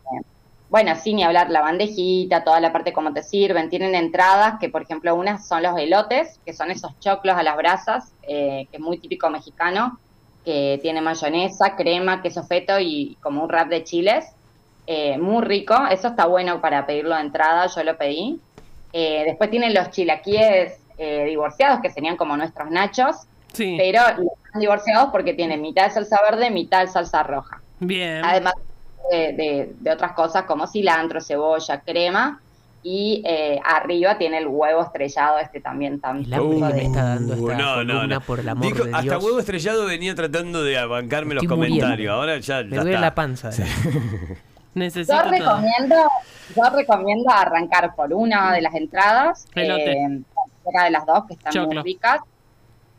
bueno, 0.71 0.95
sin 0.97 1.17
ni 1.17 1.25
hablar 1.25 1.51
la 1.51 1.61
bandejita, 1.61 2.45
toda 2.45 2.61
la 2.61 2.73
parte 2.73 2.93
como 2.93 3.13
te 3.13 3.23
sirven. 3.23 3.69
Tienen 3.69 3.95
entradas 3.97 4.59
que, 4.61 4.69
por 4.69 4.83
ejemplo, 4.83 5.15
unas 5.15 5.47
son 5.47 5.63
los 5.65 5.77
elotes, 5.79 6.39
que 6.45 6.53
son 6.53 6.71
esos 6.71 6.99
choclos 7.01 7.37
a 7.37 7.43
las 7.43 7.57
brasas, 7.57 8.13
eh, 8.23 8.67
que 8.71 8.77
es 8.77 8.83
muy 8.83 8.99
típico 8.99 9.29
mexicano, 9.29 9.99
que 10.45 10.79
tiene 10.83 11.01
mayonesa, 11.01 11.75
crema, 11.75 12.23
queso 12.23 12.45
feto 12.45 12.79
y 12.79 13.17
como 13.21 13.43
un 13.43 13.49
wrap 13.49 13.69
de 13.69 13.83
chiles. 13.83 14.25
Eh, 14.87 15.19
muy 15.19 15.43
rico, 15.43 15.75
eso 15.91 16.09
está 16.09 16.27
bueno 16.27 16.61
para 16.61 16.87
pedirlo 16.87 17.15
de 17.17 17.23
entrada, 17.23 17.67
yo 17.67 17.83
lo 17.83 17.97
pedí. 17.97 18.39
Eh, 18.93 19.25
después 19.27 19.51
tienen 19.51 19.75
los 19.75 19.91
chilaquíes 19.91 20.75
eh, 20.97 21.25
divorciados, 21.25 21.81
que 21.81 21.91
serían 21.91 22.17
como 22.17 22.37
nuestros 22.37 22.71
nachos, 22.71 23.17
sí, 23.53 23.75
pero 23.77 24.01
están 24.55 24.61
divorciados 24.61 25.11
porque 25.11 25.35
tienen 25.35 25.61
mitad 25.61 25.85
de 25.87 25.91
salsa 25.91 26.19
verde, 26.31 26.51
mitad 26.51 26.83
de 26.83 26.89
salsa 26.89 27.23
roja. 27.25 27.61
bien. 27.81 28.25
Además 28.25 28.55
de, 29.11 29.33
de- 29.33 29.73
de 29.81 29.91
otras 29.91 30.13
cosas 30.13 30.45
como 30.45 30.67
cilantro, 30.67 31.21
cebolla, 31.21 31.81
crema. 31.81 32.41
Y 32.87 33.23
eh, 33.27 33.59
arriba 33.65 34.19
tiene 34.19 34.37
el 34.39 34.47
huevo 34.47 34.83
estrellado, 34.83 35.39
este 35.39 35.59
también 35.59 36.01
tan 36.01 36.19
El 36.23 36.35
hambre 36.35 36.59
que 36.69 36.75
me 36.75 36.83
está 36.85 37.03
dando 37.05 37.35
Uh, 37.35 37.51
esta 37.51 37.75
columna, 37.77 38.21
por 38.21 38.41
el 38.41 38.49
amor 38.51 38.65
Dijo, 38.67 38.85
de 38.85 38.91
hasta 38.91 39.03
Dios. 39.03 39.25
huevo 39.25 39.39
estrellado 39.39 39.87
venía 39.87 40.15
tratando 40.15 40.63
de 40.63 40.77
abancarme 40.79 41.35
los 41.35 41.43
Estoy 41.45 41.57
muriendo. 41.57 41.81
comentarios. 41.81 42.13
Ahora 42.15 42.39
ya, 42.39 42.63
Me 42.63 42.71
ya 42.71 42.77
duele 42.77 42.91
está. 42.91 43.01
la 43.01 43.15
panza. 43.15 43.51
Necesito 44.75 45.15
Yo 45.17 45.21
todo. 45.23 45.31
recomiendo, 45.31 45.95
yo 46.57 46.63
recomiendo 46.77 47.31
arrancar 47.31 47.95
por 47.95 48.13
una 48.13 48.53
de 48.53 48.61
las 48.61 48.75
entradas, 48.75 49.47
eh, 49.55 50.21
cualquiera 50.35 50.85
de 50.85 50.91
las 50.91 51.07
dos 51.07 51.25
que 51.27 51.35
están 51.35 51.53
Choclo. 51.53 51.81
muy 51.81 51.93
ricas. 51.93 52.21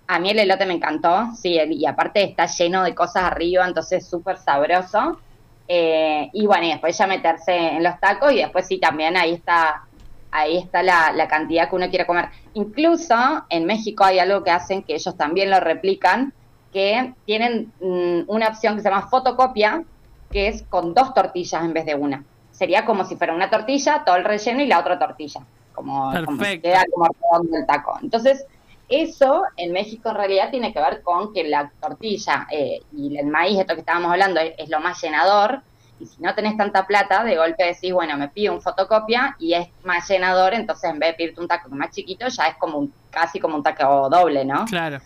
A 0.07 0.19
mí 0.19 0.29
el 0.29 0.39
elote 0.39 0.65
me 0.65 0.75
encantó, 0.75 1.29
sí, 1.35 1.57
y 1.71 1.85
aparte 1.85 2.23
está 2.23 2.45
lleno 2.45 2.83
de 2.83 2.93
cosas 2.93 3.23
arriba, 3.23 3.65
entonces 3.65 4.07
súper 4.07 4.37
sabroso. 4.37 5.19
Eh, 5.67 6.29
y 6.33 6.45
bueno, 6.45 6.65
y 6.65 6.69
después 6.69 6.97
ya 6.97 7.07
meterse 7.07 7.55
en 7.55 7.83
los 7.83 7.99
tacos 7.99 8.31
y 8.31 8.37
después 8.37 8.67
sí 8.67 8.77
también 8.77 9.17
ahí 9.17 9.33
está, 9.33 9.83
ahí 10.29 10.57
está 10.57 10.83
la, 10.83 11.11
la 11.11 11.27
cantidad 11.27 11.69
que 11.69 11.75
uno 11.75 11.89
quiere 11.89 12.05
comer. 12.05 12.29
Incluso 12.53 13.15
en 13.49 13.65
México 13.65 14.03
hay 14.03 14.19
algo 14.19 14.43
que 14.43 14.51
hacen 14.51 14.83
que 14.83 14.93
ellos 14.93 15.17
también 15.17 15.49
lo 15.49 15.59
replican, 15.59 16.33
que 16.71 17.13
tienen 17.25 17.71
mm, 17.79 18.23
una 18.27 18.49
opción 18.49 18.75
que 18.75 18.81
se 18.81 18.89
llama 18.89 19.07
fotocopia, 19.07 19.83
que 20.29 20.49
es 20.49 20.63
con 20.63 20.93
dos 20.93 21.13
tortillas 21.13 21.63
en 21.63 21.73
vez 21.73 21.85
de 21.85 21.95
una. 21.95 22.25
Sería 22.51 22.85
como 22.85 23.05
si 23.05 23.15
fuera 23.15 23.33
una 23.33 23.49
tortilla, 23.49 24.03
todo 24.05 24.17
el 24.17 24.25
relleno 24.25 24.61
y 24.61 24.67
la 24.67 24.79
otra 24.79 24.99
tortilla. 24.99 25.41
Como, 25.73 26.11
como 26.25 26.37
queda 26.37 26.83
como 26.93 27.07
redondo 27.07 27.57
el 27.57 27.65
taco. 27.65 27.97
Entonces, 28.01 28.45
eso 28.89 29.43
en 29.57 29.71
México 29.71 30.09
en 30.09 30.15
realidad 30.15 30.51
tiene 30.51 30.73
que 30.73 30.79
ver 30.79 31.01
con 31.01 31.33
que 31.33 31.43
la 31.43 31.71
tortilla 31.81 32.47
eh, 32.51 32.81
y 32.95 33.17
el 33.17 33.27
maíz, 33.27 33.59
esto 33.59 33.73
que 33.73 33.79
estábamos 33.79 34.11
hablando, 34.11 34.39
es, 34.39 34.53
es 34.57 34.69
lo 34.69 34.79
más 34.79 35.01
llenador. 35.01 35.61
Y 35.99 36.05
si 36.05 36.21
no 36.21 36.35
tenés 36.35 36.57
tanta 36.57 36.85
plata, 36.85 37.23
de 37.23 37.37
golpe 37.37 37.63
decís, 37.63 37.93
bueno, 37.93 38.17
me 38.17 38.27
pido 38.27 38.53
un 38.53 38.61
fotocopia 38.61 39.35
y 39.39 39.53
es 39.53 39.67
más 39.83 40.07
llenador, 40.09 40.53
entonces 40.53 40.89
en 40.89 40.99
vez 40.99 41.11
de 41.11 41.13
pedirte 41.15 41.41
un 41.41 41.47
taco 41.47 41.69
más 41.69 41.91
chiquito, 41.91 42.27
ya 42.27 42.47
es 42.47 42.55
como 42.57 42.79
un, 42.79 42.93
casi 43.09 43.39
como 43.39 43.55
un 43.55 43.63
taco 43.63 44.09
doble, 44.09 44.43
¿no? 44.43 44.65
Claro. 44.65 44.99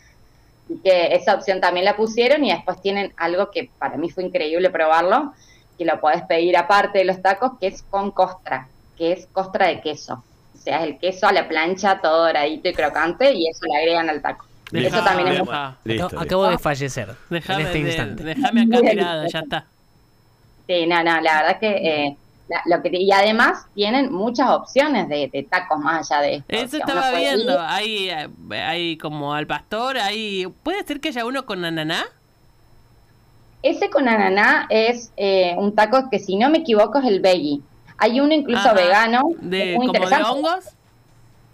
y 0.68 0.78
que 0.80 1.14
esa 1.14 1.36
opción 1.36 1.62
también 1.62 1.86
la 1.86 1.96
pusieron 1.96 2.44
y 2.44 2.52
después 2.52 2.82
tienen 2.82 3.14
algo 3.18 3.52
que 3.52 3.70
para 3.78 3.98
mí 3.98 4.10
fue 4.10 4.24
increíble 4.24 4.70
probarlo, 4.72 5.34
que 5.78 5.86
lo 5.86 6.00
podés 6.00 6.24
pedir 6.24 6.58
aparte 6.58 7.00
de 7.00 7.06
los 7.06 7.22
tacos, 7.22 7.52
que 7.60 7.68
es 7.68 7.84
con 7.84 8.12
costra, 8.12 8.68
que 8.98 9.12
es 9.12 9.28
costra 9.28 9.68
de 9.68 9.82
queso. 9.82 10.24
O 10.60 10.62
sea, 10.62 10.80
es 10.82 10.88
el 10.88 10.98
queso 11.00 11.28
a 11.28 11.32
la 11.32 11.48
plancha, 11.48 12.00
todo 12.01 12.25
doradito 12.25 12.68
y 12.70 12.74
crocante, 12.74 13.32
y 13.34 13.48
eso 13.48 13.62
le 13.66 13.78
agregan 13.78 14.10
al 14.10 14.22
taco. 14.22 14.46
Eso 14.74 15.01
también 15.04 15.30
es 15.30 15.39
muy... 15.39 15.48
Listo, 15.86 16.06
Acabo, 16.06 16.10
listo. 16.10 16.20
acabo 16.20 16.48
de 16.50 16.58
fallecer 16.60 17.16
Déjame, 17.30 17.62
en 17.62 17.66
este 17.68 17.80
de- 17.80 17.88
instante. 17.88 18.24
déjame 18.24 18.62
acá 18.63 18.82
tirada, 18.89 19.28
ya 19.28 19.39
está. 19.39 19.66
Sí, 20.68 20.86
no, 20.86 21.04
no, 21.04 21.22
la 21.22 21.42
verdad 21.42 21.60
que... 21.60 21.70
eh, 21.70 22.18
la- 22.50 22.62
lo 22.66 22.82
que 22.82 22.89
y 22.98 23.12
además 23.12 23.66
tienen 23.75 24.12
muchas 24.12 24.50
opciones 24.50 25.08
de, 25.08 25.30
de 25.32 25.44
tacos 25.44 25.80
más 25.80 26.12
allá 26.12 26.22
de 26.22 26.36
esto. 26.36 26.46
Eso 26.50 26.78
estaba 26.78 27.12
ir- 27.13 27.18
viendo. 27.20 27.60
Hay, 27.62 28.10
hay 28.51 28.98
como 28.98 29.34
al 29.34 29.48
pastor, 29.48 29.98
hay... 29.98 30.48
¿Puede 30.63 30.84
ser 30.84 31.00
que 31.00 31.10
haya 31.10 31.25
uno 31.25 31.46
con 31.46 31.63
ananá? 31.63 32.06
Ese 33.62 33.89
con 33.89 34.08
ananá 34.08 34.68
es 34.70 35.12
eh, 35.18 35.54
un 35.58 35.75
taco 35.75 36.10
que 36.10 36.20
si 36.20 36.38
no 36.38 36.50
me 36.50 36.60
equivoco 36.60 37.00
es 37.00 37.06
el 37.06 37.20
veggie. 37.20 37.60
Hay 38.00 38.20
uno 38.20 38.34
incluso 38.34 38.60
Ajá. 38.70 38.74
vegano, 38.74 39.22
De, 39.41 39.75
muy 39.75 39.88
como 39.88 40.00
de 40.00 40.06
interesante. 40.06 40.29
hongos. 40.39 40.65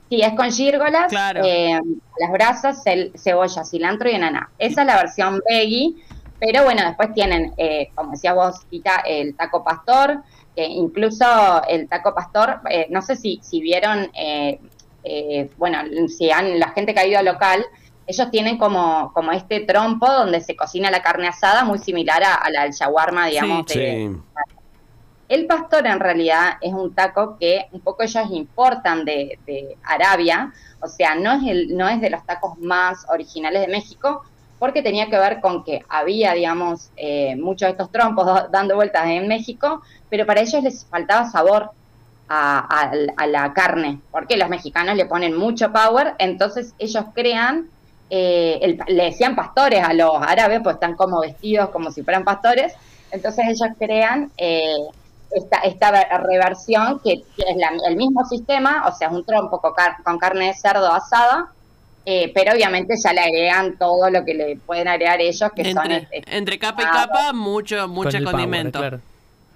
Sí, 0.10 0.22
es 0.22 0.34
con 0.34 0.52
gírgolas, 0.52 1.08
Claro. 1.10 1.42
eh, 1.44 1.80
las 2.20 2.32
brasas, 2.32 2.84
cel- 2.86 3.12
cebolla, 3.18 3.64
cilantro 3.64 4.10
y 4.10 4.16
ananá. 4.16 4.50
Esa 4.60 4.82
es 4.82 4.88
la 4.88 4.98
versión 4.98 5.42
veggie, 5.50 5.96
pero 6.40 6.64
bueno, 6.64 6.84
después 6.86 7.12
tienen, 7.14 7.54
eh, 7.58 7.90
como 7.96 8.12
decía 8.12 8.34
vos, 8.34 8.56
Tita, 8.70 8.98
el 9.06 9.36
taco 9.36 9.64
pastor, 9.64 10.22
que 10.56 10.64
incluso 10.66 11.26
el 11.68 11.90
taco 11.90 12.14
pastor, 12.14 12.62
eh, 12.70 12.86
no 12.92 13.02
sé 13.02 13.16
si, 13.16 13.40
si 13.42 13.60
vieron, 13.62 14.12
eh, 14.14 14.60
eh, 15.04 15.50
bueno, 15.58 15.80
si 16.08 16.30
han, 16.30 16.60
la 16.60 16.70
gente 16.70 16.94
que 16.94 17.00
ha 17.00 17.08
ido 17.08 17.18
al 17.20 17.26
local, 17.26 17.66
ellos 18.08 18.30
tienen 18.30 18.60
como, 18.60 19.12
como 19.14 19.32
este 19.32 19.62
trompo 19.62 20.06
donde 20.10 20.40
se 20.42 20.56
cocina 20.56 20.92
la 20.92 21.02
carne 21.02 21.28
asada, 21.28 21.64
muy 21.66 21.80
similar 21.80 22.24
a, 22.24 22.36
a 22.36 22.52
la 22.52 22.62
del 22.64 22.74
shawarma, 22.74 23.26
digamos. 23.26 23.66
Sí, 23.68 23.80
de- 23.80 23.92
Sí. 24.14 24.18
El 25.28 25.48
pastor 25.48 25.88
en 25.88 26.00
realidad 26.00 26.54
es 26.62 26.72
un 26.74 26.94
taco 26.94 27.38
que 27.40 27.66
un 27.72 27.82
poco 27.82 28.04
ellos 28.04 28.26
importan 28.32 29.06
de, 29.06 29.40
de 29.46 29.78
Arabia, 29.84 30.54
o 30.80 30.88
sea, 30.88 31.16
no 31.16 31.32
es, 31.34 31.44
el, 31.48 31.76
no 31.76 31.90
es 31.90 32.00
de 32.02 32.12
los 32.12 32.24
tacos 32.26 32.58
más 32.60 33.06
originales 33.10 33.62
de 33.62 33.68
México, 33.72 34.22
porque 34.60 34.84
tenía 34.84 35.10
que 35.10 35.18
ver 35.18 35.42
con 35.42 35.64
que 35.64 35.82
había, 35.90 36.34
digamos, 36.34 36.92
eh, 36.96 37.36
muchos 37.38 37.68
de 37.68 37.72
estos 37.72 37.92
trompos 37.92 38.26
do- 38.26 38.50
dando 38.52 38.76
vueltas 38.76 39.08
en 39.08 39.28
México, 39.28 39.82
pero 40.10 40.26
para 40.28 40.42
ellos 40.42 40.62
les 40.64 40.88
faltaba 40.88 41.30
sabor 41.30 41.72
a 42.28 43.28
la 43.28 43.54
carne, 43.54 44.04
porque 44.12 44.38
los 44.38 44.50
mexicanos 44.50 44.96
le 44.96 45.06
ponen 45.06 45.36
mucho 45.38 45.72
power, 45.72 46.16
entonces 46.20 46.74
ellos 46.78 47.06
crean, 47.14 47.72
eh, 48.10 48.60
el- 48.62 48.80
le 48.88 49.06
decían 49.06 49.36
pastores 49.36 49.84
a 49.84 49.94
los 49.94 50.12
árabes, 50.22 50.62
pues 50.64 50.76
están 50.76 50.96
como 50.96 51.22
vestidos 51.22 51.70
como 51.72 51.92
si 51.92 52.04
fueran 52.04 52.24
pastores, 52.24 52.74
entonces 53.12 53.46
ellos 53.48 53.76
crean 53.80 54.34
eh, 54.38 54.74
esta, 55.32 55.58
esta 55.60 55.92
ver- 55.92 56.08
reversión 56.24 57.00
que 57.04 57.14
es 57.38 57.56
la- 57.58 57.72
el 57.88 57.96
mismo 57.96 58.26
sistema, 58.26 58.86
o 58.88 58.96
sea, 58.96 59.08
es 59.10 59.14
un 59.14 59.26
trompo 59.26 59.60
con, 59.62 59.74
car- 59.74 59.98
con 60.04 60.18
carne 60.18 60.48
de 60.48 60.54
cerdo 60.54 60.92
asada, 60.92 61.52
eh, 62.06 62.32
pero 62.36 62.54
obviamente 62.54 62.96
ya 63.04 63.14
le 63.14 63.22
agregan 63.22 63.78
todo 63.78 64.10
lo 64.10 64.24
que 64.24 64.34
le 64.36 64.58
pueden 64.58 64.88
agregar 64.88 65.20
ellos, 65.22 65.50
que 65.56 65.74
son 65.74 65.92
Entre, 65.92 66.20
este, 66.20 66.38
entre 66.38 66.60
capa 66.60 66.84
y 66.84 66.86
ah, 66.88 66.92
capa, 66.94 67.34
mucho, 67.34 67.88
mucho 67.88 68.12
Con 68.12 68.24
power, 68.26 68.32
condimento. 68.32 68.80
claro. 68.80 69.02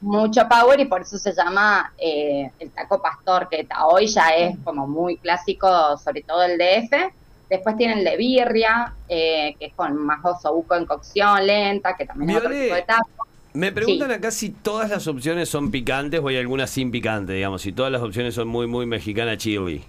mucho 0.01 0.47
power 0.47 0.79
y 0.79 0.85
por 0.85 1.01
eso 1.01 1.17
se 1.17 1.33
llama 1.33 1.93
eh, 1.97 2.49
el 2.59 2.71
taco 2.71 3.01
pastor, 3.01 3.47
que 3.49 3.67
hoy 3.85 4.07
ya 4.07 4.29
es 4.29 4.57
como 4.63 4.87
muy 4.87 5.17
clásico, 5.17 5.97
sobre 5.97 6.23
todo 6.23 6.43
el 6.43 6.57
DF. 6.57 7.13
Después 7.49 7.75
tienen 7.77 8.03
de 8.03 8.15
birria, 8.15 8.93
eh, 9.07 9.55
que 9.59 9.65
es 9.67 9.73
con 9.75 9.97
más 9.97 10.19
osobuco 10.23 10.75
en 10.75 10.85
cocción 10.85 11.45
lenta, 11.45 11.95
que 11.95 12.05
también 12.05 12.29
es 12.31 12.37
otro 12.37 12.49
tipo 12.51 12.75
de 12.75 12.81
taco. 12.83 13.27
Me 13.59 13.73
preguntan 13.73 14.09
acá 14.11 14.31
si 14.31 14.51
todas 14.51 14.89
las 14.89 15.05
opciones 15.07 15.49
son 15.49 15.69
picantes 15.69 16.21
o 16.21 16.27
hay 16.29 16.37
algunas 16.37 16.69
sin 16.69 16.91
picante, 16.91 17.33
digamos, 17.33 17.61
si 17.61 17.73
todas 17.73 17.91
las 17.91 18.01
opciones 18.01 18.33
son 18.33 18.47
muy, 18.47 18.67
muy 18.67 18.85
mexicana 18.85 19.35
chili. 19.37 19.83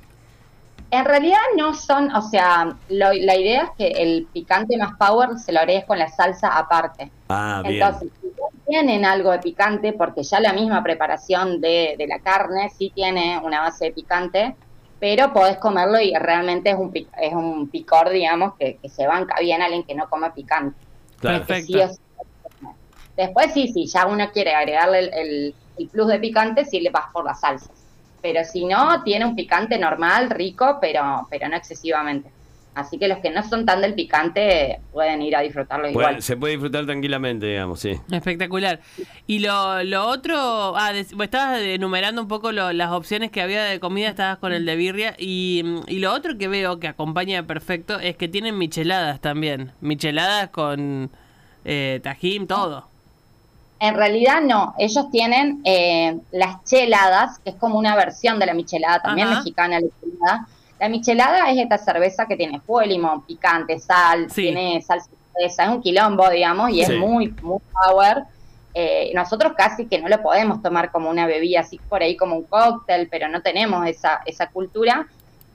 En 0.91 1.05
realidad 1.05 1.39
no 1.57 1.73
son, 1.75 2.11
o 2.13 2.21
sea, 2.21 2.77
lo- 2.89 3.13
la 3.13 3.37
idea 3.37 3.63
es 3.63 3.71
que 3.79 3.87
el 4.03 4.27
picante 4.33 4.77
más 4.77 4.97
power 4.99 5.39
se 5.39 5.53
lo 5.53 5.61
agregues 5.61 5.85
con 5.85 6.01
la 6.01 6.09
salsa 6.09 6.49
aparte. 6.49 7.13
Ah, 7.29 7.63
bien. 7.65 7.75
Entonces, 7.77 8.11
si 8.21 8.29
tienen 8.67 9.05
algo 9.05 9.31
de 9.31 9.39
picante, 9.39 9.93
porque 9.93 10.25
ya 10.25 10.41
la 10.41 10.53
misma 10.53 10.83
preparación 10.83 11.61
de, 11.61 11.95
de 11.97 12.07
la 12.09 12.19
carne 12.19 12.71
sí 12.77 12.91
tiene 12.93 13.39
una 13.45 13.61
base 13.61 13.85
de 13.87 13.93
picante, 13.93 14.57
pero 14.99 15.33
podés 15.33 15.59
comerlo 15.59 16.01
y 16.01 16.13
realmente 16.15 16.71
es 16.71 16.77
un, 16.77 16.93
pic- 16.93 17.09
es 17.21 17.33
un 17.33 17.69
picor, 17.69 18.11
digamos, 18.11 18.55
que, 18.59 18.79
que 18.83 18.89
se 18.89 19.07
banca 19.07 19.37
bien 19.41 19.63
a 19.63 19.67
alguien 19.67 19.85
que 19.85 19.95
no 19.95 20.09
come 20.09 20.33
picante. 20.33 20.77
Claro. 21.21 21.47
Perfecto. 21.47 21.79
sí. 21.89 22.01
Después 23.21 23.53
sí, 23.55 23.69
sí, 23.73 23.87
ya 23.93 24.07
uno 24.07 24.31
quiere 24.33 24.55
agregarle 24.55 24.99
el, 25.01 25.11
el- 25.15 25.57
el 25.77 25.89
plus 25.91 26.09
de 26.09 26.19
picante, 26.21 26.65
sí 26.65 26.81
le 26.81 26.91
vas 26.91 27.07
por 27.13 27.25
las 27.25 27.41
salsas. 27.41 27.87
Pero 28.21 28.45
si 28.45 28.67
no, 28.67 29.03
tiene 29.03 29.25
un 29.25 29.35
picante 29.35 29.79
normal, 29.79 30.29
rico, 30.31 30.79
pero, 30.81 31.27
pero 31.31 31.49
no 31.49 31.57
excesivamente. 31.57 32.35
Así 32.75 32.99
que 32.99 33.09
los 33.09 33.19
que 33.21 33.31
no 33.31 33.43
son 33.43 33.65
tan 33.67 33.81
del 33.81 33.95
picante 33.95 34.83
pueden 34.91 35.23
ir 35.23 35.37
a 35.37 35.41
disfrutarlo 35.41 35.89
igual. 35.89 36.23
se 36.23 36.37
puede 36.37 36.53
disfrutar 36.55 36.87
tranquilamente, 36.87 37.47
digamos, 37.47 37.81
sí. 37.81 37.99
Espectacular. 38.13 38.81
Y 39.27 39.39
lo, 39.41 39.83
lo 39.85 40.07
otro, 40.07 40.37
ah, 40.77 40.93
vos 41.15 41.25
estabas 41.25 41.61
enumerando 41.61 42.21
un 42.23 42.29
poco 42.29 42.51
lo- 42.53 42.73
las 42.73 42.91
opciones 42.91 43.31
que 43.31 43.41
había 43.41 43.63
de 43.65 43.79
comida, 43.81 44.09
estabas 44.09 44.39
con 44.39 44.53
el 44.53 44.67
de 44.67 44.77
birria. 44.77 45.15
Y, 45.19 45.63
y 45.87 45.99
lo 46.01 46.13
otro 46.13 46.37
que 46.37 46.49
veo 46.49 46.81
que 46.81 46.89
acompaña 46.89 47.47
perfecto 47.47 48.01
es 48.01 48.17
que 48.17 48.29
tienen 48.29 48.59
micheladas 48.59 49.21
también. 49.21 49.73
Micheladas 49.81 50.51
con 50.51 51.11
eh, 51.65 52.01
tajín, 52.03 52.47
todo. 52.49 52.90
En 53.81 53.95
realidad 53.95 54.43
no, 54.43 54.75
ellos 54.79 55.11
tienen 55.11 55.61
eh, 55.65 56.19
las 56.33 56.63
cheladas, 56.65 57.39
que 57.39 57.51
es 57.51 57.57
como 57.57 57.79
una 57.79 57.97
versión 57.97 58.39
de 58.39 58.47
la 58.47 58.53
michelada, 58.55 59.01
también 59.01 59.27
Ajá. 59.29 59.39
mexicana 59.39 59.81
la 59.81 59.87
michelada. 59.87 60.47
La 60.79 60.89
michelada 60.89 61.51
es 61.51 61.59
esta 61.59 61.79
cerveza 61.79 62.27
que 62.27 62.37
tiene 62.37 62.61
fuego 62.61 62.81
de 62.81 62.87
limón, 62.95 63.23
picante, 63.25 63.79
sal, 63.79 64.31
Sí. 64.31 64.43
tiene 64.43 64.83
salsa 64.83 65.09
es 65.43 65.69
un 65.71 65.81
quilombo, 65.81 66.29
digamos, 66.29 66.71
y 66.71 66.75
Sí. 66.75 66.93
es 66.93 66.99
muy, 66.99 67.29
muy 67.43 67.59
power. 67.73 68.25
Eh, 68.75 69.11
nosotros 69.15 69.55
casi 69.57 69.87
que 69.87 69.99
no 69.99 70.09
lo 70.09 70.21
podemos 70.23 70.63
tomar 70.63 70.91
como 70.91 71.09
una 71.09 71.27
bebida, 71.27 71.61
así 71.61 71.81
por 71.89 72.03
ahí 72.03 72.17
como 72.17 72.37
un 72.37 72.45
cóctel, 72.45 73.09
pero 73.11 73.29
no 73.29 73.41
tenemos 73.41 73.87
esa, 73.87 74.21
esa 74.27 74.49
cultura. 74.49 75.07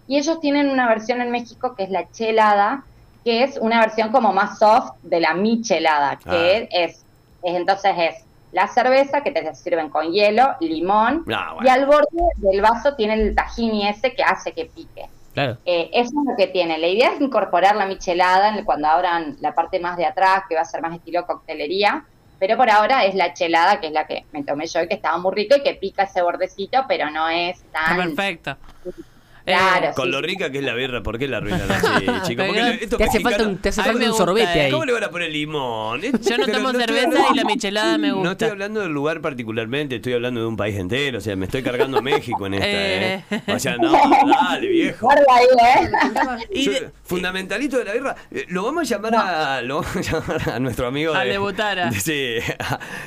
Y 0.08 0.18
ellos 0.18 0.40
tienen 0.40 0.70
una 0.70 0.88
versión 0.88 1.22
en 1.22 1.30
México 1.30 1.76
que 1.76 1.84
es 1.84 1.92
la 1.92 2.10
chelada, 2.12 2.84
que 3.24 3.44
es 3.44 3.58
una 3.62 3.80
versión 3.80 4.12
como 4.12 4.34
más 4.34 4.58
soft 4.60 4.94
de 5.04 5.20
la 5.20 5.34
michelada, 5.36 6.18
que 6.18 6.68
Ah. 6.72 6.76
es 6.86 7.05
entonces 7.54 7.92
es 7.98 8.16
la 8.52 8.68
cerveza 8.68 9.22
que 9.22 9.32
te 9.32 9.54
sirven 9.54 9.90
con 9.90 10.12
hielo, 10.12 10.56
limón, 10.62 11.26
Ah, 11.34 11.58
y 11.62 11.68
al 11.68 11.86
borde 11.86 12.08
del 12.38 12.62
vaso 12.62 12.96
tiene 12.96 13.14
el 13.16 13.36
tahini 13.36 13.88
ese 13.88 14.14
que 14.16 14.24
hace 14.24 14.54
que 14.54 14.66
pique. 14.66 15.06
Claro. 15.34 15.58
Eh, 15.66 15.90
eso 15.92 16.12
es 16.22 16.30
lo 16.30 16.36
que 16.38 16.48
tiene. 16.48 16.78
La 16.78 16.88
idea 16.88 17.10
es 17.12 17.20
incorporar 17.20 17.76
la 17.76 17.86
michelada 17.86 18.48
en 18.48 18.56
el- 18.56 18.64
cuando 18.66 18.88
abran 18.88 19.36
la 19.42 19.54
parte 19.54 19.82
más 19.82 19.98
de 19.98 20.06
atrás, 20.06 20.44
que 20.48 20.56
va 20.56 20.62
a 20.62 20.66
ser 20.66 20.82
más 20.82 20.96
estilo 20.96 21.26
coctelería. 21.26 22.06
Pero 22.40 22.56
por 22.58 22.70
ahora 22.70 23.04
es 23.06 23.16
la 23.16 23.34
chelada, 23.34 23.80
que 23.82 23.88
es 23.88 23.94
la 23.94 24.08
que 24.08 24.26
me 24.32 24.44
tomé 24.44 24.68
yo, 24.68 24.82
y 24.82 24.88
que 24.88 24.96
estaba 24.96 25.18
muy 25.18 25.34
rico 25.34 25.56
y 25.58 25.64
que 25.64 25.74
pica 25.76 26.04
ese 26.04 26.22
bordecito, 26.22 26.86
pero 26.88 27.10
no 27.10 27.28
es 27.28 27.62
tan... 27.72 27.98
perfecto. 27.98 28.56
Claro, 29.46 29.92
Con 29.96 30.06
sí, 30.06 30.12
lo 30.12 30.22
rica 30.22 30.50
que 30.50 30.58
es 30.58 30.64
la 30.64 30.74
birra, 30.74 31.04
¿por 31.04 31.20
qué 31.20 31.28
la 31.28 31.38
arruinan 31.38 31.70
así, 31.72 31.88
chicos? 32.28 32.46
Porque 32.48 32.62
Pero 32.62 32.66
estos 32.82 32.98
Te 32.98 33.04
hace 33.04 33.20
falta 33.20 33.44
un, 33.44 33.58
te 33.60 33.70
hace 33.70 33.82
A 33.82 33.84
mí 33.84 33.88
falta 33.90 34.00
me 34.00 34.06
un 34.06 34.12
gusta, 34.12 34.26
sorbete 34.26 34.58
eh. 34.60 34.62
ahí. 34.64 34.72
¿Cómo 34.72 34.86
le 34.86 34.94
van 34.94 35.04
a 35.04 35.10
poner 35.10 35.30
limón? 35.32 36.02
Yo 36.02 36.10
no 36.10 36.20
Pero 36.46 36.46
tomo 36.58 36.70
estoy 36.72 36.82
cerveza 36.86 37.06
hablando- 37.06 37.28
y 37.32 37.36
la 37.38 37.44
michelada 37.44 37.98
me 38.00 38.08
No 38.08 38.16
estoy 38.16 38.30
gusta. 38.30 38.46
hablando 38.48 38.82
del 38.82 38.92
lugar 38.92 39.22
particularmente, 39.22 39.96
estoy 39.98 40.14
hablando 40.14 40.42
de 40.42 40.48
un 40.48 40.58
país 40.58 40.76
entero, 40.78 41.20
o 41.20 41.22
sea, 41.22 41.36
me 41.36 41.46
estoy 41.46 41.62
cargando 41.62 42.00
a 42.00 42.02
México 42.02 42.46
en 42.48 42.56
esta, 42.56 42.68
¿eh? 42.68 43.24
Eh. 43.30 43.42
O 43.56 43.60
sea, 43.60 43.78
no, 43.78 43.92
dale, 43.92 44.68
viejo. 44.68 45.06
Guarda 45.06 45.24
ahí, 45.30 45.46
¿eh? 45.46 46.48
Y 46.52 46.64
Yo- 46.66 46.72
de- 46.72 46.90
fundamentalito 47.04 47.78
de 47.78 47.86
la 47.86 47.94
birra, 47.94 48.16
eh, 48.32 48.46
lo 48.50 48.64
vamos 48.64 48.82
a 48.92 48.96
llamar 48.96 49.16
a 49.16 49.62
lo 49.62 49.82
vamos 49.82 49.96
a 49.96 50.02
llamar 50.02 50.50
a 50.50 50.60
nuestro 50.60 50.88
amigo 50.88 51.14
Al 51.14 51.30
de, 51.30 51.38
Butara. 51.38 51.90
de- 51.92 52.00
sí, 52.00 52.38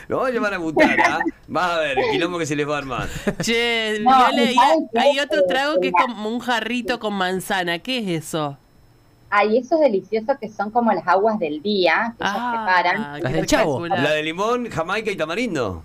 lo 0.07 0.18
vamos 0.18 0.31
a 0.31 0.35
llamar 0.35 0.55
a 0.55 0.59
Butara. 0.59 1.18
Vas 1.48 1.70
a 1.72 1.79
ver 1.81 1.98
el 1.98 2.05
quilombo 2.12 2.38
que 2.38 2.46
se 2.46 2.55
les 2.55 2.68
va 2.68 2.77
a 2.77 2.79
armar. 2.79 3.09
Che, 3.42 3.98
No, 4.03 4.16
Viole, 4.29 4.53
y 4.53 4.55
¿sabes 4.55 4.79
qué? 4.92 4.98
hay 5.01 5.18
otro 5.18 5.44
trago 5.48 5.81
que 5.81 5.88
es 5.88 5.92
Mira. 5.96 6.07
Como 6.28 6.36
un 6.36 6.40
jarrito 6.40 6.98
con 6.98 7.14
manzana. 7.14 7.78
¿Qué 7.78 7.98
es 7.98 8.24
eso? 8.26 8.58
Ay, 9.30 9.58
esos 9.58 9.80
deliciosos 9.80 10.38
que 10.38 10.48
son 10.48 10.70
como 10.70 10.92
las 10.92 11.06
aguas 11.06 11.38
del 11.38 11.62
día, 11.62 12.14
que 12.18 12.24
ellos 12.24 12.44
preparan. 12.48 13.06
Ah, 13.06 13.20
qué 13.22 13.22
Las 13.22 13.32
del 13.32 13.46
Chavo. 13.46 13.86
La 13.86 14.12
de 14.12 14.22
limón, 14.22 14.70
jamaica 14.70 15.10
y 15.10 15.16
tamarindo. 15.16 15.84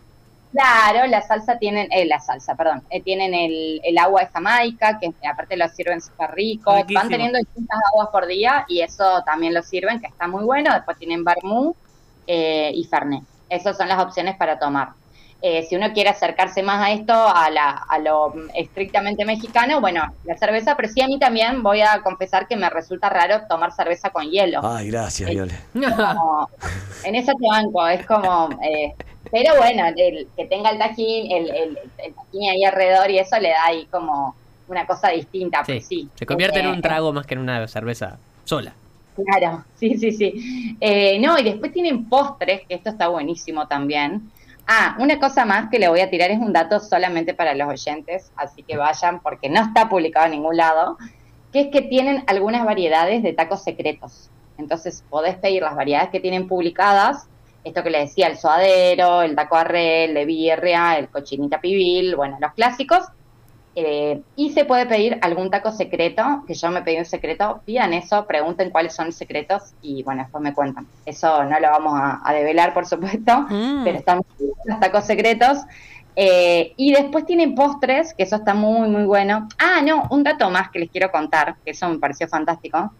Claro, 0.52 1.08
la 1.08 1.22
salsa 1.24 1.58
tienen, 1.58 1.88
eh, 1.92 2.06
la 2.06 2.20
salsa, 2.20 2.56
perdón, 2.56 2.84
eh, 2.92 3.02
tienen 3.02 3.34
el, 3.34 3.82
el 3.84 3.98
agua 3.98 4.22
de 4.22 4.28
Jamaica, 4.28 5.00
que 5.00 5.12
aparte 5.28 5.58
lo 5.58 5.68
sirven 5.70 6.00
súper 6.00 6.32
rico. 6.32 6.76
Riquísimo. 6.76 7.00
Van 7.02 7.10
teniendo 7.10 7.40
distintas 7.40 7.80
aguas 7.92 8.10
por 8.12 8.28
día 8.28 8.66
y 8.68 8.82
eso 8.82 9.24
también 9.26 9.54
lo 9.54 9.64
sirven, 9.64 10.00
que 10.00 10.08
está 10.08 10.28
muy 10.28 10.44
bueno. 10.44 10.72
Después 10.74 10.98
tienen 10.98 11.24
Vermú 11.24 11.76
eh, 12.28 12.72
y 12.76 12.84
Fernet. 12.86 13.24
Esas 13.50 13.78
son 13.78 13.88
las 13.90 14.00
opciones 14.04 14.36
para 14.38 14.60
tomar. 14.60 14.90
Eh, 15.46 15.64
si 15.68 15.76
uno 15.76 15.92
quiere 15.92 16.10
acercarse 16.10 16.64
más 16.64 16.82
a 16.82 16.92
esto, 16.94 17.12
a, 17.14 17.50
la, 17.50 17.72
a 17.72 18.00
lo 18.00 18.34
estrictamente 18.56 19.26
mexicano, 19.26 19.82
bueno, 19.82 20.02
la 20.24 20.38
cerveza, 20.38 20.78
pero 20.78 20.88
sí 20.88 21.02
a 21.02 21.08
mí 21.08 21.20
también 21.20 21.62
voy 21.62 21.82
a 21.82 22.02
confesar 22.02 22.48
que 22.48 22.56
me 22.56 22.70
resulta 22.70 23.10
raro 23.10 23.42
tomar 23.50 23.74
cerveza 23.74 24.10
con 24.10 24.30
hielo. 24.32 24.62
Ay, 24.64 24.88
gracias, 24.90 25.30
Viole. 25.30 25.54
en 27.04 27.16
eso 27.16 27.34
te 27.34 27.48
banco, 27.48 27.86
es 27.88 28.06
como, 28.06 28.50
eh, 28.64 28.94
pero 29.32 29.58
bueno, 29.58 29.84
el, 29.98 30.30
que 30.38 30.46
tenga 30.46 30.70
el 30.70 30.78
tajín, 30.78 31.30
el, 31.32 31.50
el, 31.50 31.80
el 31.98 32.14
tajín 32.16 32.50
ahí 32.50 32.64
alrededor 32.64 33.12
y 33.12 33.20
eso 33.20 33.38
le 33.40 33.50
da 33.50 33.66
ahí 33.66 33.86
como 33.88 34.36
una 34.68 34.86
cosa 34.86 35.10
distinta, 35.10 35.66
Sí, 35.66 35.74
pues 35.74 35.88
sí. 35.88 36.10
Se 36.16 36.26
convierte 36.26 36.60
en 36.60 36.68
Eh, 36.68 36.72
un 36.72 36.82
trago 36.82 37.12
más 37.12 37.26
que 37.26 37.34
en 37.34 37.42
una 37.42 37.68
cerveza 37.68 38.18
sola. 38.46 38.74
Claro, 39.16 39.66
sí, 39.76 39.98
sí, 39.98 40.12
sí. 40.14 40.78
Eh, 40.80 41.20
no, 41.20 41.38
y 41.38 41.44
después 41.44 41.74
tienen 41.74 42.08
postres, 42.08 42.62
que 42.68 42.76
esto 42.76 42.90
está 42.92 43.10
buenísimo 43.10 43.68
también. 43.68 44.32
Ah, 44.66 44.96
una 45.00 45.20
cosa 45.20 45.44
más 45.46 45.70
que 45.70 45.78
le 45.78 45.90
voy 45.90 46.00
a 46.00 46.10
tirar 46.10 46.32
es 46.32 46.40
un 46.40 46.54
dato 46.54 46.80
solamente 46.80 47.34
para 47.34 47.54
los 47.54 47.68
oyentes, 47.68 48.32
así 48.38 48.64
que 48.64 48.78
vayan 48.78 49.20
porque 49.20 49.50
no 49.50 49.62
está 49.62 49.90
publicado 49.90 50.26
en 50.28 50.32
ningún 50.34 50.56
lado, 50.56 50.98
que 51.52 51.62
es 51.62 51.68
que 51.68 51.82
tienen 51.82 52.24
algunas 52.28 52.64
variedades 52.66 53.22
de 53.24 53.34
tacos 53.34 53.64
secretos. 53.64 54.30
Entonces 54.58 55.04
podés 55.10 55.36
pedir 55.36 55.64
las 55.64 55.76
variedades 55.76 56.10
que 56.10 56.20
tienen 56.22 56.48
publicadas, 56.48 57.28
esto 57.64 57.84
que 57.84 57.90
les 57.90 58.10
decía, 58.10 58.28
el 58.28 58.38
suadero, 58.38 59.22
el 59.22 59.36
taco 59.36 59.56
arre, 59.58 60.06
el 60.06 60.14
de 60.14 60.26
birria, 60.26 60.98
el 60.98 61.10
cochinita 61.10 61.60
pibil, 61.60 62.16
bueno, 62.16 62.38
los 62.40 62.54
clásicos, 62.54 63.06
eh, 63.76 64.22
y 64.36 64.52
se 64.52 64.66
puede 64.66 64.86
pedir 64.86 65.18
algún 65.22 65.50
taco 65.50 65.72
secreto, 65.72 66.44
que 66.46 66.54
yo 66.54 66.70
me 66.70 66.84
pedí 66.84 66.98
un 66.98 67.06
secreto, 67.06 67.62
pidan 67.66 67.94
eso, 67.94 68.28
pregunten 68.28 68.70
cuáles 68.70 68.94
son 68.94 69.08
los 69.08 69.16
secretos 69.16 69.74
y 69.82 70.04
bueno, 70.04 70.22
después 70.22 70.44
me 70.44 70.54
cuentan. 70.54 70.86
Eso 71.08 71.44
no 71.46 71.60
lo 71.60 71.70
vamos 71.72 71.94
a, 72.00 72.22
a 72.24 72.34
develar, 72.34 72.74
por 72.74 72.86
supuesto, 72.86 73.48
Mm. 73.50 73.84
pero 73.84 73.98
están 73.98 74.18
muy 74.18 74.53
los 74.66 74.80
tacos 74.80 75.06
secretos. 75.06 75.60
Eh, 76.16 76.74
y 76.78 76.94
después 76.94 77.26
tienen 77.26 77.56
postres, 77.56 78.14
que 78.14 78.24
eso 78.24 78.36
está 78.36 78.54
muy, 78.54 78.88
muy 78.88 79.04
bueno. 79.04 79.48
Ah, 79.58 79.82
no, 79.82 80.08
un 80.12 80.24
dato 80.24 80.50
más 80.50 80.70
que 80.70 80.80
les 80.80 80.92
quiero 80.92 81.12
contar, 81.12 81.56
que 81.66 81.72
eso 81.72 81.90
me 81.90 81.98
pareció 81.98 82.28
fantástico. 82.28 82.94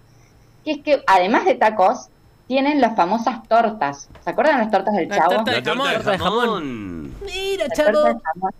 que 0.66 0.72
es 0.72 0.78
que 0.80 1.04
además 1.06 1.46
de 1.46 1.56
tacos, 1.56 2.10
tienen 2.48 2.82
las 2.82 2.96
famosas 2.96 3.48
tortas. 3.48 4.10
¿Se 4.24 4.30
acuerdan 4.30 4.60
las 4.60 4.72
tortas 4.72 4.94
del 4.96 5.10
La 5.10 5.18
chavo? 5.18 5.36
torta 5.36 5.52
de 5.52 5.62
La 5.62 5.64
Torta 5.64 6.12
de 6.12 6.18
jamón. 6.18 7.16
Mira, 7.22 7.70
chavo. 7.70 8.04
de 8.04 8.16
jamón. 8.20 8.52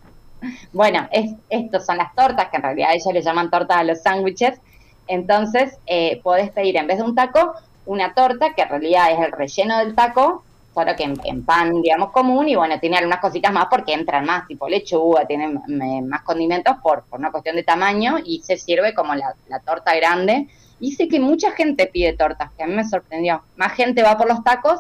Bueno, 0.72 1.08
es, 1.12 1.34
estos 1.50 1.86
son 1.86 1.98
las 1.98 2.14
tortas, 2.16 2.50
que 2.50 2.58
en 2.58 2.64
realidad 2.64 2.90
ellos 2.94 3.14
le 3.14 3.22
llaman 3.22 3.50
tortas 3.50 3.78
a 3.78 3.84
los 3.84 4.02
sándwiches. 4.02 4.60
Entonces, 5.08 5.78
eh, 5.86 6.22
podés 6.24 6.52
pedir 6.52 6.78
en 6.78 6.88
vez 6.88 6.98
de 6.98 7.04
un 7.04 7.16
taco, 7.16 7.54
una 7.86 8.14
torta, 8.14 8.54
que 8.54 8.62
en 8.62 8.70
realidad 8.70 9.12
es 9.12 9.20
el 9.20 9.32
relleno 9.32 9.78
del 9.80 9.96
taco, 9.96 10.44
solo 10.74 10.96
que 10.96 11.04
en, 11.04 11.14
en 11.24 11.44
pan, 11.46 11.82
digamos, 11.82 12.12
común, 12.12 12.50
y 12.50 12.56
bueno, 12.56 12.80
tiene 12.80 12.98
algunas 12.98 13.20
cositas 13.20 13.52
más 13.54 13.68
porque 13.70 13.94
entran 13.94 14.26
más, 14.26 14.48
tipo 14.48 14.68
lechuga, 14.68 15.26
tiene 15.26 15.46
m- 15.68 16.02
más 16.02 16.24
condimentos 16.24 16.76
por, 16.82 17.04
por 17.04 17.20
una 17.20 17.32
cuestión 17.32 17.56
de 17.56 17.64
tamaño, 17.64 18.18
y 18.24 18.42
se 18.42 18.58
sirve 18.58 18.94
como 18.94 19.14
la, 19.16 19.36
la 19.48 19.60
torta 19.60 19.96
grande. 19.96 20.48
Y 20.80 20.94
sé 20.94 21.08
que 21.08 21.20
mucha 21.20 21.52
gente 21.52 21.88
pide 21.88 22.14
tortas, 22.14 22.52
que 22.58 22.64
a 22.64 22.68
mí 22.68 22.74
me 22.74 22.84
sorprendió. 22.88 23.42
Más 23.56 23.74
gente 23.74 24.04
va 24.04 24.18
por 24.18 24.28
los 24.28 24.44
tacos, 24.44 24.80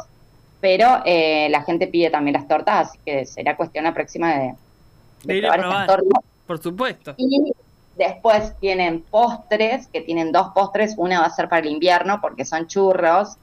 pero 0.59 1.01
eh, 1.05 1.47
la 1.49 1.61
gente 1.63 1.87
pide 1.87 2.09
también 2.09 2.33
las 2.33 2.47
tortas, 2.47 2.89
así 2.89 2.99
que 3.05 3.25
será 3.25 3.55
cuestión 3.55 3.85
la 3.85 3.93
próxima 3.93 4.33
de, 4.33 4.55
de 5.23 5.33
De 5.33 5.39
estas 5.39 5.57
probar. 5.57 5.87
tortas. 5.87 6.23
Por 6.47 6.59
supuesto. 6.61 7.13
Y 7.17 7.53
después 7.95 8.53
tienen 8.59 9.01
postres, 9.01 9.87
que 9.87 10.01
tienen 10.01 10.31
dos 10.31 10.47
postres. 10.53 10.95
Una 10.97 11.21
va 11.21 11.27
a 11.27 11.29
ser 11.29 11.47
para 11.47 11.61
el 11.65 11.71
invierno, 11.71 12.19
porque 12.19 12.43
son 12.43 12.67
churros, 12.67 13.37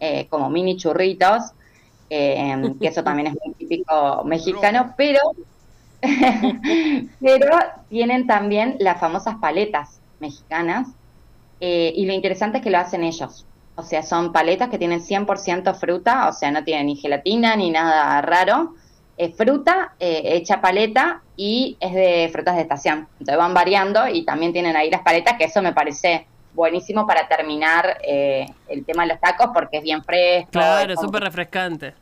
eh, 0.00 0.26
como 0.28 0.48
mini 0.48 0.76
churritos, 0.76 1.42
eh, 2.10 2.72
que 2.80 2.88
eso 2.88 3.02
también 3.02 3.28
es 3.28 3.34
muy 3.44 3.54
típico 3.54 4.22
mexicano, 4.24 4.94
pero, 4.96 5.20
pero 7.20 7.58
tienen 7.88 8.26
también 8.26 8.76
las 8.80 9.00
famosas 9.00 9.36
paletas 9.36 10.00
mexicanas. 10.20 10.88
eh, 11.60 11.92
y 11.96 12.06
lo 12.06 12.12
interesante 12.12 12.58
es 12.58 12.64
que 12.64 12.70
lo 12.70 12.78
hacen 12.78 13.04
ellos. 13.04 13.46
O 13.76 13.82
sea, 13.82 14.02
son 14.02 14.32
paletas 14.32 14.70
que 14.70 14.78
tienen 14.78 15.00
100% 15.00 15.74
fruta, 15.74 16.28
o 16.28 16.32
sea, 16.32 16.50
no 16.50 16.64
tienen 16.64 16.86
ni 16.86 16.96
gelatina 16.96 17.56
ni 17.56 17.70
nada 17.70 18.22
raro. 18.22 18.74
Es 19.18 19.34
fruta 19.36 19.94
eh, 20.00 20.22
hecha 20.24 20.60
paleta 20.62 21.22
y 21.36 21.76
es 21.80 21.92
de 21.92 22.30
frutas 22.32 22.56
de 22.56 22.62
estación. 22.62 23.06
Entonces 23.18 23.36
van 23.36 23.52
variando 23.52 24.08
y 24.08 24.24
también 24.24 24.52
tienen 24.52 24.76
ahí 24.76 24.90
las 24.90 25.02
paletas, 25.02 25.36
que 25.36 25.44
eso 25.44 25.60
me 25.60 25.74
parece 25.74 26.26
buenísimo 26.56 27.06
para 27.06 27.28
terminar 27.28 27.98
eh, 28.02 28.46
el 28.66 28.84
tema 28.84 29.04
de 29.04 29.10
los 29.10 29.20
tacos 29.20 29.50
porque 29.54 29.76
es 29.76 29.84
bien 29.84 30.02
fresco. 30.02 30.50
Claro, 30.50 30.96
súper 30.96 31.22
refrescante. 31.22 31.94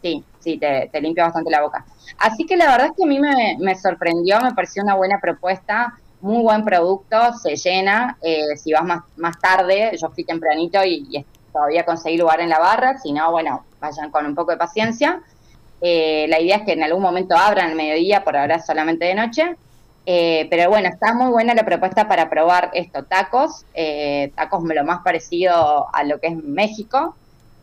Sí, 0.00 0.22
sí, 0.38 0.56
te, 0.58 0.88
te 0.92 1.00
limpia 1.00 1.24
bastante 1.24 1.50
la 1.50 1.60
boca. 1.62 1.84
Así 2.18 2.46
que 2.46 2.56
la 2.56 2.70
verdad 2.70 2.86
es 2.86 2.92
que 2.96 3.04
a 3.04 3.06
mí 3.06 3.18
me, 3.18 3.56
me 3.58 3.74
sorprendió, 3.74 4.40
me 4.40 4.52
pareció 4.54 4.82
una 4.82 4.94
buena 4.94 5.18
propuesta, 5.20 5.94
muy 6.20 6.42
buen 6.42 6.64
producto, 6.64 7.16
se 7.42 7.56
llena. 7.56 8.16
eh, 8.22 8.56
si 8.56 8.72
vas 8.72 8.84
más, 8.84 9.02
más 9.16 9.38
tarde, 9.40 9.96
yo 10.00 10.08
fui 10.10 10.24
tempranito 10.24 10.82
y, 10.84 11.06
y 11.10 11.24
todavía 11.52 11.84
conseguí 11.84 12.16
lugar 12.16 12.40
en 12.40 12.50
la 12.50 12.58
barra, 12.58 12.98
si 12.98 13.12
no, 13.12 13.30
bueno, 13.30 13.64
vayan 13.80 14.10
con 14.10 14.24
un 14.26 14.34
poco 14.34 14.52
de 14.52 14.56
paciencia. 14.56 15.20
Eh, 15.80 16.26
la 16.28 16.40
idea 16.40 16.56
es 16.58 16.62
que 16.64 16.72
en 16.72 16.82
algún 16.82 17.02
momento 17.02 17.36
abran 17.36 17.70
el 17.70 17.76
mediodía, 17.76 18.24
por 18.24 18.36
ahora 18.36 18.60
solamente 18.60 19.04
de 19.06 19.14
noche. 19.14 19.56
Eh, 20.06 20.46
pero 20.50 20.68
bueno, 20.68 20.88
está 20.88 21.14
muy 21.14 21.30
buena 21.30 21.54
la 21.54 21.64
propuesta 21.64 22.06
para 22.08 22.28
probar 22.28 22.70
esto, 22.74 23.04
tacos, 23.04 23.64
eh, 23.72 24.32
tacos 24.34 24.62
lo 24.62 24.84
más 24.84 25.02
parecido 25.02 25.88
a 25.94 26.04
lo 26.04 26.20
que 26.20 26.26
es 26.26 26.36
México, 26.36 27.16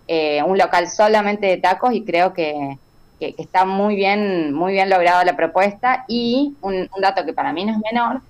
eh, 0.08 0.41
un 0.43 0.58
local 0.58 0.89
solamente 0.89 1.45
de 1.45 1.58
tacos 1.58 1.93
y 1.93 2.04
creo 2.04 2.34
que, 2.34 2.77
está 3.19 3.65
muy 3.65 3.95
bien, 3.95 4.51
muy 4.51 4.73
bien 4.73 4.89
lograda 4.89 5.23
la 5.23 5.36
propuesta 5.36 6.06
y 6.08 6.56
un, 6.62 6.89
dato 6.99 7.23
que 7.23 7.34
para 7.34 7.54
mí 7.54 7.63
no 7.63 7.73
es 7.73 7.77
menor, 7.91 8.21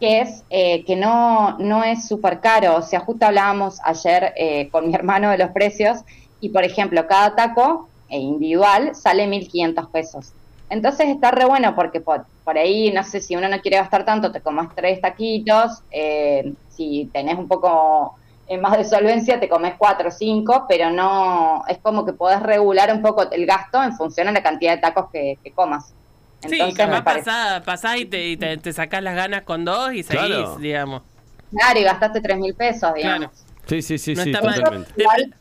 que 0.00 0.20
es 0.20 0.42
eh, 0.48 0.84
que 0.84 0.96
no, 0.96 1.58
no 1.58 1.84
es 1.84 2.08
súper 2.08 2.40
caro, 2.40 2.76
o 2.76 2.82
sea, 2.82 3.00
justo 3.00 3.26
hablábamos 3.26 3.78
ayer 3.84 4.32
con 4.70 4.88
mi 4.88 4.94
hermano 4.94 5.30
de 5.30 5.36
los 5.36 5.50
precios 5.50 5.98
y 6.40 6.48
por 6.48 6.64
ejemplo, 6.64 7.06
cada 7.06 7.36
taco 7.36 7.90
individual 8.08 8.94
sale 8.94 9.26
1.500 9.26 9.90
pesos. 9.90 10.32
Entonces 10.68 11.08
está 11.08 11.30
re 11.30 11.44
bueno 11.44 11.74
porque 11.74 12.00
por, 12.00 12.26
por 12.44 12.58
ahí, 12.58 12.90
no 12.92 13.02
sé, 13.04 13.20
si 13.20 13.36
uno 13.36 13.48
no 13.48 13.60
quiere 13.60 13.76
gastar 13.78 14.04
tanto, 14.04 14.32
te 14.32 14.40
comes 14.40 14.68
tres 14.74 15.00
taquitos, 15.00 15.82
eh, 15.90 16.54
si 16.68 17.10
tenés 17.12 17.38
un 17.38 17.46
poco 17.48 18.14
eh, 18.48 18.58
más 18.58 18.76
de 18.76 18.84
solvencia, 18.84 19.38
te 19.40 19.48
comes 19.48 19.74
cuatro 19.78 20.08
o 20.08 20.10
cinco, 20.12 20.66
pero 20.68 20.90
no, 20.90 21.62
es 21.68 21.78
como 21.78 22.04
que 22.04 22.12
podés 22.14 22.42
regular 22.42 22.92
un 22.92 23.02
poco 23.02 23.30
el 23.30 23.46
gasto 23.46 23.82
en 23.82 23.92
función 23.96 24.28
a 24.28 24.32
la 24.32 24.42
cantidad 24.42 24.74
de 24.74 24.80
tacos 24.80 25.06
que, 25.12 25.36
que 25.42 25.52
comas. 25.52 25.94
Sí, 26.42 26.50
Entonces 26.58 26.76
capaz 26.76 26.96
me 26.96 27.02
parece, 27.02 27.30
pasás, 27.64 27.96
y, 27.98 28.04
te, 28.06 28.28
y 28.28 28.36
te, 28.36 28.56
te 28.58 28.72
sacás 28.72 29.02
las 29.02 29.16
ganas 29.16 29.42
con 29.42 29.64
dos 29.64 29.92
y 29.92 30.02
seguís, 30.02 30.28
Claro. 30.28 30.56
digamos. 30.58 31.02
claro, 31.50 31.80
y 31.80 31.82
gastaste 31.82 32.20
tres 32.20 32.38
mil 32.38 32.54
pesos, 32.54 32.92
digamos. 32.94 33.30
Sí, 33.66 33.82
sí, 33.82 33.98
sí, 33.98 34.14
No 34.14 34.22
sí, 34.22 34.30
mal. 34.30 34.54
totalmente. 34.54 34.92
Igual- 34.96 35.34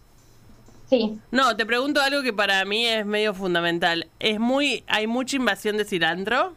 Sí, 0.90 1.18
no, 1.32 1.56
te 1.56 1.66
pregunto 1.66 2.02
algo 2.02 2.22
que 2.22 2.34
para 2.34 2.64
mí 2.66 2.86
es 2.86 3.06
medio 3.06 3.34
fundamental. 3.34 4.08
Es 4.20 4.40
muy, 4.40 4.84
hay 4.88 5.08
mucha 5.08 5.36
invasión 5.36 5.78
de 5.78 5.86
cilantro. 5.86 6.54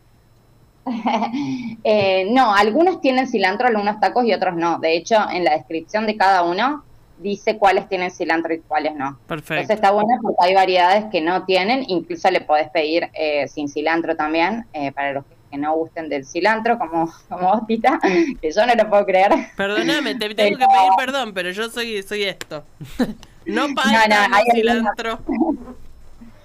Eh, 1.84 2.26
no, 2.30 2.54
algunos 2.54 3.00
tienen 3.00 3.28
cilantro, 3.28 3.68
algunos 3.68 4.00
tacos 4.00 4.24
y 4.24 4.32
otros 4.32 4.56
no. 4.56 4.78
De 4.78 4.96
hecho, 4.96 5.16
en 5.30 5.44
la 5.44 5.52
descripción 5.52 6.06
de 6.06 6.16
cada 6.16 6.42
uno 6.42 6.84
dice 7.18 7.56
cuáles 7.58 7.88
tienen 7.88 8.10
cilantro 8.10 8.52
y 8.54 8.60
cuáles 8.60 8.94
no. 8.94 9.18
Perfecto. 9.26 9.54
Entonces 9.54 9.76
está 9.76 9.90
bueno 9.90 10.18
porque 10.22 10.36
hay 10.40 10.54
variedades 10.54 11.04
que 11.10 11.20
no 11.20 11.44
tienen, 11.44 11.84
incluso 11.88 12.30
le 12.30 12.40
podés 12.40 12.68
pedir 12.70 13.10
eh, 13.14 13.48
sin 13.48 13.68
cilantro 13.68 14.16
también, 14.16 14.66
eh, 14.72 14.92
para 14.92 15.12
los 15.12 15.24
que 15.24 15.34
no 15.56 15.74
gusten 15.74 16.08
del 16.08 16.26
cilantro, 16.26 16.78
como, 16.78 17.10
como 17.28 17.48
vos, 17.50 17.66
Tita, 17.66 17.98
que 18.02 18.50
yo 18.52 18.66
no 18.66 18.74
lo 18.74 18.90
puedo 18.90 19.06
creer. 19.06 19.32
Perdóname, 19.56 20.14
te 20.16 20.28
tengo 20.34 20.58
que 20.58 20.64
Pero- 20.66 20.68
pedir 20.70 20.90
perdón, 20.98 21.32
pero 21.32 21.50
yo 21.50 21.68
soy, 21.70 22.02
soy 22.02 22.24
esto. 22.24 22.64
No 23.46 23.66
palta, 23.74 24.28
No, 24.28 24.36
cilantro. 24.52 25.18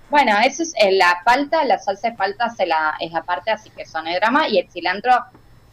Bueno, 0.10 0.38
eso 0.46 0.64
es 0.64 0.74
eh, 0.78 0.94
la 0.94 1.22
palta, 1.26 1.66
la 1.66 1.78
salsa 1.80 2.12
de 2.12 2.16
palta 2.16 2.50
se 2.50 2.66
la, 2.66 2.96
es 3.00 3.14
aparte, 3.14 3.52
así 3.52 3.70
que 3.72 3.82
eso 3.82 4.02
no 4.02 4.08
hay 4.10 4.16
drama. 4.16 4.48
Y 4.48 4.60
el 4.60 4.70
cilantro, 4.70 5.12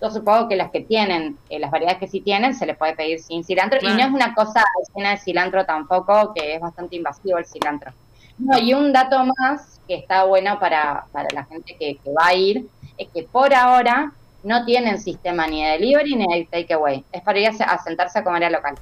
yo 0.01 0.11
supongo 0.11 0.49
que 0.49 0.57
las 0.57 0.71
que 0.73 0.81
tienen, 0.81 1.37
eh, 1.51 1.59
las 1.61 1.71
variedades 1.71 2.01
que 2.01 2.09
sí 2.09 2.21
tienen, 2.21 2.55
se 2.55 2.67
les 2.67 2.77
puede 2.77 2.95
pedir 2.97 3.21
sin 3.21 3.45
cilantro. 3.45 3.79
Claro. 3.79 3.95
Y 3.95 3.99
no 3.99 4.09
es 4.09 4.13
una 4.13 4.35
cosa 4.35 4.65
llena 4.97 5.11
de 5.11 5.19
cilantro 5.19 5.65
tampoco, 5.67 6.33
que 6.35 6.55
es 6.55 6.61
bastante 6.61 6.97
invasivo 6.97 7.39
el 7.39 7.47
cilantro. 7.47 7.93
No, 8.39 8.59
y 8.59 8.73
un 8.73 8.93
dato 8.93 9.23
más 9.39 9.81
que 9.87 9.95
está 9.97 10.25
bueno 10.25 10.59
para, 10.59 11.05
para 11.13 11.29
la 11.35 11.45
gente 11.45 11.77
que, 11.79 11.97
que 11.97 12.11
va 12.11 12.29
a 12.29 12.35
ir, 12.35 12.67
es 13.03 13.09
que 13.13 13.23
por 13.25 13.53
ahora 13.55 14.13
no 14.43 14.65
tienen 14.65 15.01
sistema 15.01 15.47
ni 15.47 15.63
de 15.65 15.71
delivery 15.73 16.17
ni 16.17 16.27
de 16.39 16.49
takeaway. 16.51 17.05
Es 17.13 17.23
para 17.23 17.39
ir 17.39 17.49
a, 17.49 17.53
se- 17.53 17.65
a 17.65 17.79
sentarse 17.79 18.19
a 18.19 18.25
comer 18.25 18.45
al 18.45 18.53
local. 18.53 18.75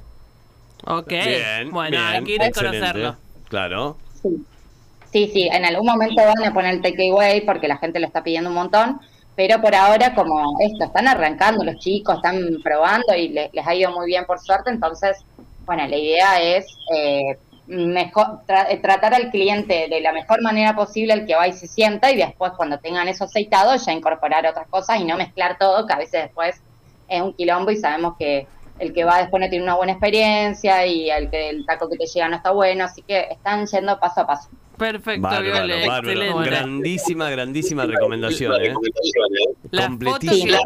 Ok. 0.85 1.07
Bien, 1.09 1.71
bueno, 1.71 1.91
bien, 1.91 2.03
hay 2.03 2.23
que 2.23 2.35
ir 2.35 2.43
a 2.43 2.51
conocerlo. 2.51 3.15
Claro. 3.49 3.97
Sí. 4.21 4.45
Sí, 5.11 5.29
sí, 5.33 5.49
en 5.51 5.65
algún 5.65 5.87
momento 5.87 6.21
van 6.23 6.43
a 6.49 6.53
poner 6.53 6.75
el 6.75 6.81
takeaway 6.81 7.41
porque 7.45 7.67
la 7.67 7.77
gente 7.77 7.99
lo 7.99 8.05
está 8.07 8.21
pidiendo 8.23 8.49
un 8.49 8.55
montón, 8.55 8.99
pero 9.35 9.59
por 9.59 9.73
ahora 9.73 10.13
como 10.13 10.55
esto, 10.61 10.85
están 10.85 11.07
arrancando 11.07 11.63
los 11.63 11.77
chicos, 11.77 12.17
están 12.17 12.39
probando 12.63 13.15
y 13.15 13.29
le- 13.29 13.49
les 13.51 13.65
ha 13.67 13.73
ido 13.73 13.91
muy 13.91 14.05
bien 14.05 14.25
por 14.25 14.39
suerte, 14.39 14.69
entonces, 14.69 15.17
bueno, 15.65 15.87
la 15.87 15.95
idea 15.97 16.39
es 16.41 16.65
eh, 16.95 17.37
mejor 17.69 18.39
tra- 18.47 18.65
eh, 18.69 18.77
tratar 18.77 19.13
al 19.13 19.29
cliente 19.29 19.87
de 19.89 20.01
la 20.01 20.11
mejor 20.11 20.41
manera 20.41 20.75
posible 20.75 21.13
el 21.13 21.25
que 21.25 21.35
va 21.35 21.47
y 21.47 21.53
se 21.53 21.67
sienta 21.67 22.11
y 22.11 22.17
después 22.17 22.51
cuando 22.57 22.79
tengan 22.79 23.07
eso 23.07 23.25
aceitado 23.25 23.75
ya 23.75 23.93
incorporar 23.93 24.45
otras 24.47 24.67
cosas 24.67 24.99
y 24.99 25.05
no 25.05 25.15
mezclar 25.17 25.57
todo, 25.57 25.85
que 25.85 25.93
a 25.93 25.97
veces 25.97 26.23
después 26.23 26.61
es 27.07 27.21
un 27.21 27.33
quilombo 27.33 27.71
y 27.71 27.77
sabemos 27.77 28.15
que 28.17 28.47
el 28.79 28.93
que 28.93 29.03
va 29.03 29.19
después 29.19 29.41
no 29.41 29.49
tiene 29.49 29.63
una 29.63 29.75
buena 29.75 29.91
experiencia 29.93 30.85
y 30.85 31.09
el 31.09 31.29
que 31.29 31.49
el 31.49 31.65
taco 31.65 31.89
que 31.89 31.97
te 31.97 32.05
llega 32.05 32.27
no 32.29 32.37
está 32.37 32.51
bueno, 32.51 32.85
así 32.85 33.01
que 33.03 33.27
están 33.29 33.65
yendo 33.67 33.99
paso 33.99 34.21
a 34.21 34.27
paso. 34.27 34.49
Perfecto, 34.77 35.21
Bárbaro, 35.21 35.43
Viole, 35.43 35.87
bárbaro. 35.87 36.11
excelente. 36.11 36.49
Grandísima, 36.49 37.29
grandísima 37.29 37.85
recomendación, 37.85 38.53
¿eh? 38.63 38.73
Las 39.71 39.85
fotos, 39.87 39.87
Completísima. 39.87 40.57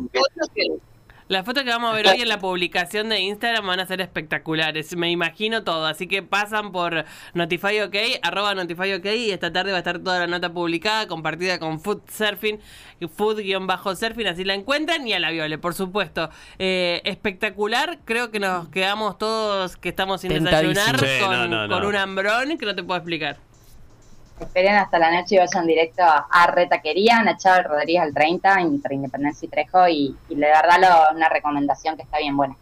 Las 1.33 1.45
fotos 1.45 1.63
que 1.63 1.69
vamos 1.69 1.91
a 1.91 1.95
ver 1.95 2.07
hoy 2.07 2.21
en 2.21 2.29
la 2.29 2.37
publicación 2.37 3.09
de 3.09 3.19
Instagram 3.19 3.65
van 3.65 3.79
a 3.79 3.85
ser 3.87 3.99
espectaculares. 4.01 4.95
Me 4.95 5.09
imagino 5.09 5.63
todo. 5.63 5.87
Así 5.87 6.07
que 6.07 6.21
pasan 6.21 6.71
por 6.71 7.05
Notify 7.33 7.81
OK, 7.81 7.95
arroba 8.21 8.53
Notify 8.53 8.93
OK, 8.93 9.05
y 9.05 9.31
esta 9.31 9.51
tarde 9.51 9.71
va 9.71 9.77
a 9.77 9.79
estar 9.79 9.99
toda 9.99 10.19
la 10.19 10.27
nota 10.27 10.53
publicada, 10.53 11.07
compartida 11.07 11.57
con 11.57 11.79
Food 11.79 12.03
Surfing, 12.07 12.59
Food-Surfing, 13.07 14.27
así 14.27 14.43
la 14.43 14.53
encuentran, 14.53 15.07
y 15.07 15.13
a 15.13 15.19
la 15.19 15.31
Viole, 15.31 15.57
por 15.57 15.73
supuesto. 15.73 16.29
Eh, 16.59 17.01
espectacular, 17.03 17.99
creo 18.05 18.29
que 18.29 18.39
nos 18.39 18.69
quedamos 18.69 19.17
todos 19.17 19.75
que 19.75 19.89
estamos 19.89 20.21
sin 20.21 20.29
desayunar 20.29 20.99
Sí, 20.99 21.19
con, 21.19 21.49
no, 21.49 21.67
no, 21.67 21.75
con 21.75 21.85
un 21.85 21.95
hambrón 21.95 22.57
que 22.57 22.65
no 22.65 22.75
te 22.75 22.83
puedo 22.83 22.99
explicar. 22.99 23.37
Esperen 24.43 24.75
hasta 24.75 24.99
la 24.99 25.11
noche 25.11 25.35
y 25.35 25.37
vayan 25.39 25.65
directo 25.65 26.03
a, 26.03 26.47
Retaquería, 26.47 27.23
Nachado 27.23 27.63
Rodríguez 27.63 28.03
al 28.03 28.13
30, 28.13 28.61
entre 28.61 28.95
Independencia 28.95 29.45
y 29.45 29.49
Trejo, 29.49 29.87
y, 29.87 30.15
y 30.29 30.35
de 30.35 30.47
verdad 30.47 31.09
una 31.15 31.29
recomendación 31.29 31.95
que 31.95 32.03
está 32.03 32.17
bien 32.19 32.37
buena. 32.37 32.55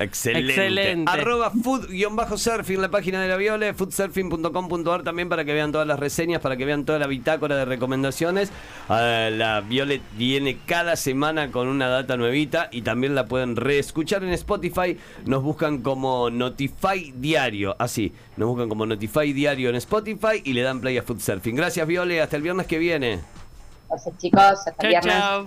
Excelente. 0.00 0.52
Excelente. 0.52 1.10
Arroba 1.10 1.50
food-surfing, 1.50 2.80
la 2.80 2.90
página 2.90 3.22
de 3.22 3.28
la 3.28 3.36
Viole, 3.36 3.74
foodsurfing.com.ar 3.74 5.02
también 5.02 5.28
para 5.28 5.44
que 5.44 5.52
vean 5.52 5.72
todas 5.72 5.86
las 5.86 5.98
reseñas, 5.98 6.40
para 6.40 6.56
que 6.56 6.64
vean 6.64 6.84
toda 6.84 6.98
la 6.98 7.06
bitácora 7.06 7.56
de 7.56 7.64
recomendaciones. 7.64 8.50
Ah, 8.88 9.28
la 9.32 9.60
Violet 9.60 10.02
viene 10.16 10.58
cada 10.66 10.96
semana 10.96 11.50
con 11.50 11.68
una 11.68 11.88
data 11.88 12.16
nuevita 12.16 12.68
y 12.70 12.82
también 12.82 13.14
la 13.14 13.26
pueden 13.26 13.56
reescuchar 13.56 14.22
en 14.24 14.30
Spotify. 14.30 14.98
Nos 15.24 15.42
buscan 15.42 15.82
como 15.82 16.30
Notify 16.30 17.12
Diario, 17.16 17.76
así, 17.78 18.12
nos 18.36 18.48
buscan 18.48 18.68
como 18.68 18.86
Notify 18.86 19.32
Diario 19.32 19.70
en 19.70 19.76
Spotify 19.76 20.42
y 20.44 20.52
le 20.52 20.62
dan 20.62 20.80
play 20.80 20.98
a 20.98 21.02
Food 21.02 21.20
Surfing. 21.20 21.56
Gracias 21.56 21.86
Viole, 21.86 22.20
hasta 22.20 22.36
el 22.36 22.42
viernes 22.42 22.66
que 22.66 22.78
viene. 22.78 23.20
Entonces, 23.82 24.12
chicos, 24.18 24.42
hasta 24.42 24.74
el 24.80 24.88
viernes. 24.88 25.14
chao. 25.14 25.46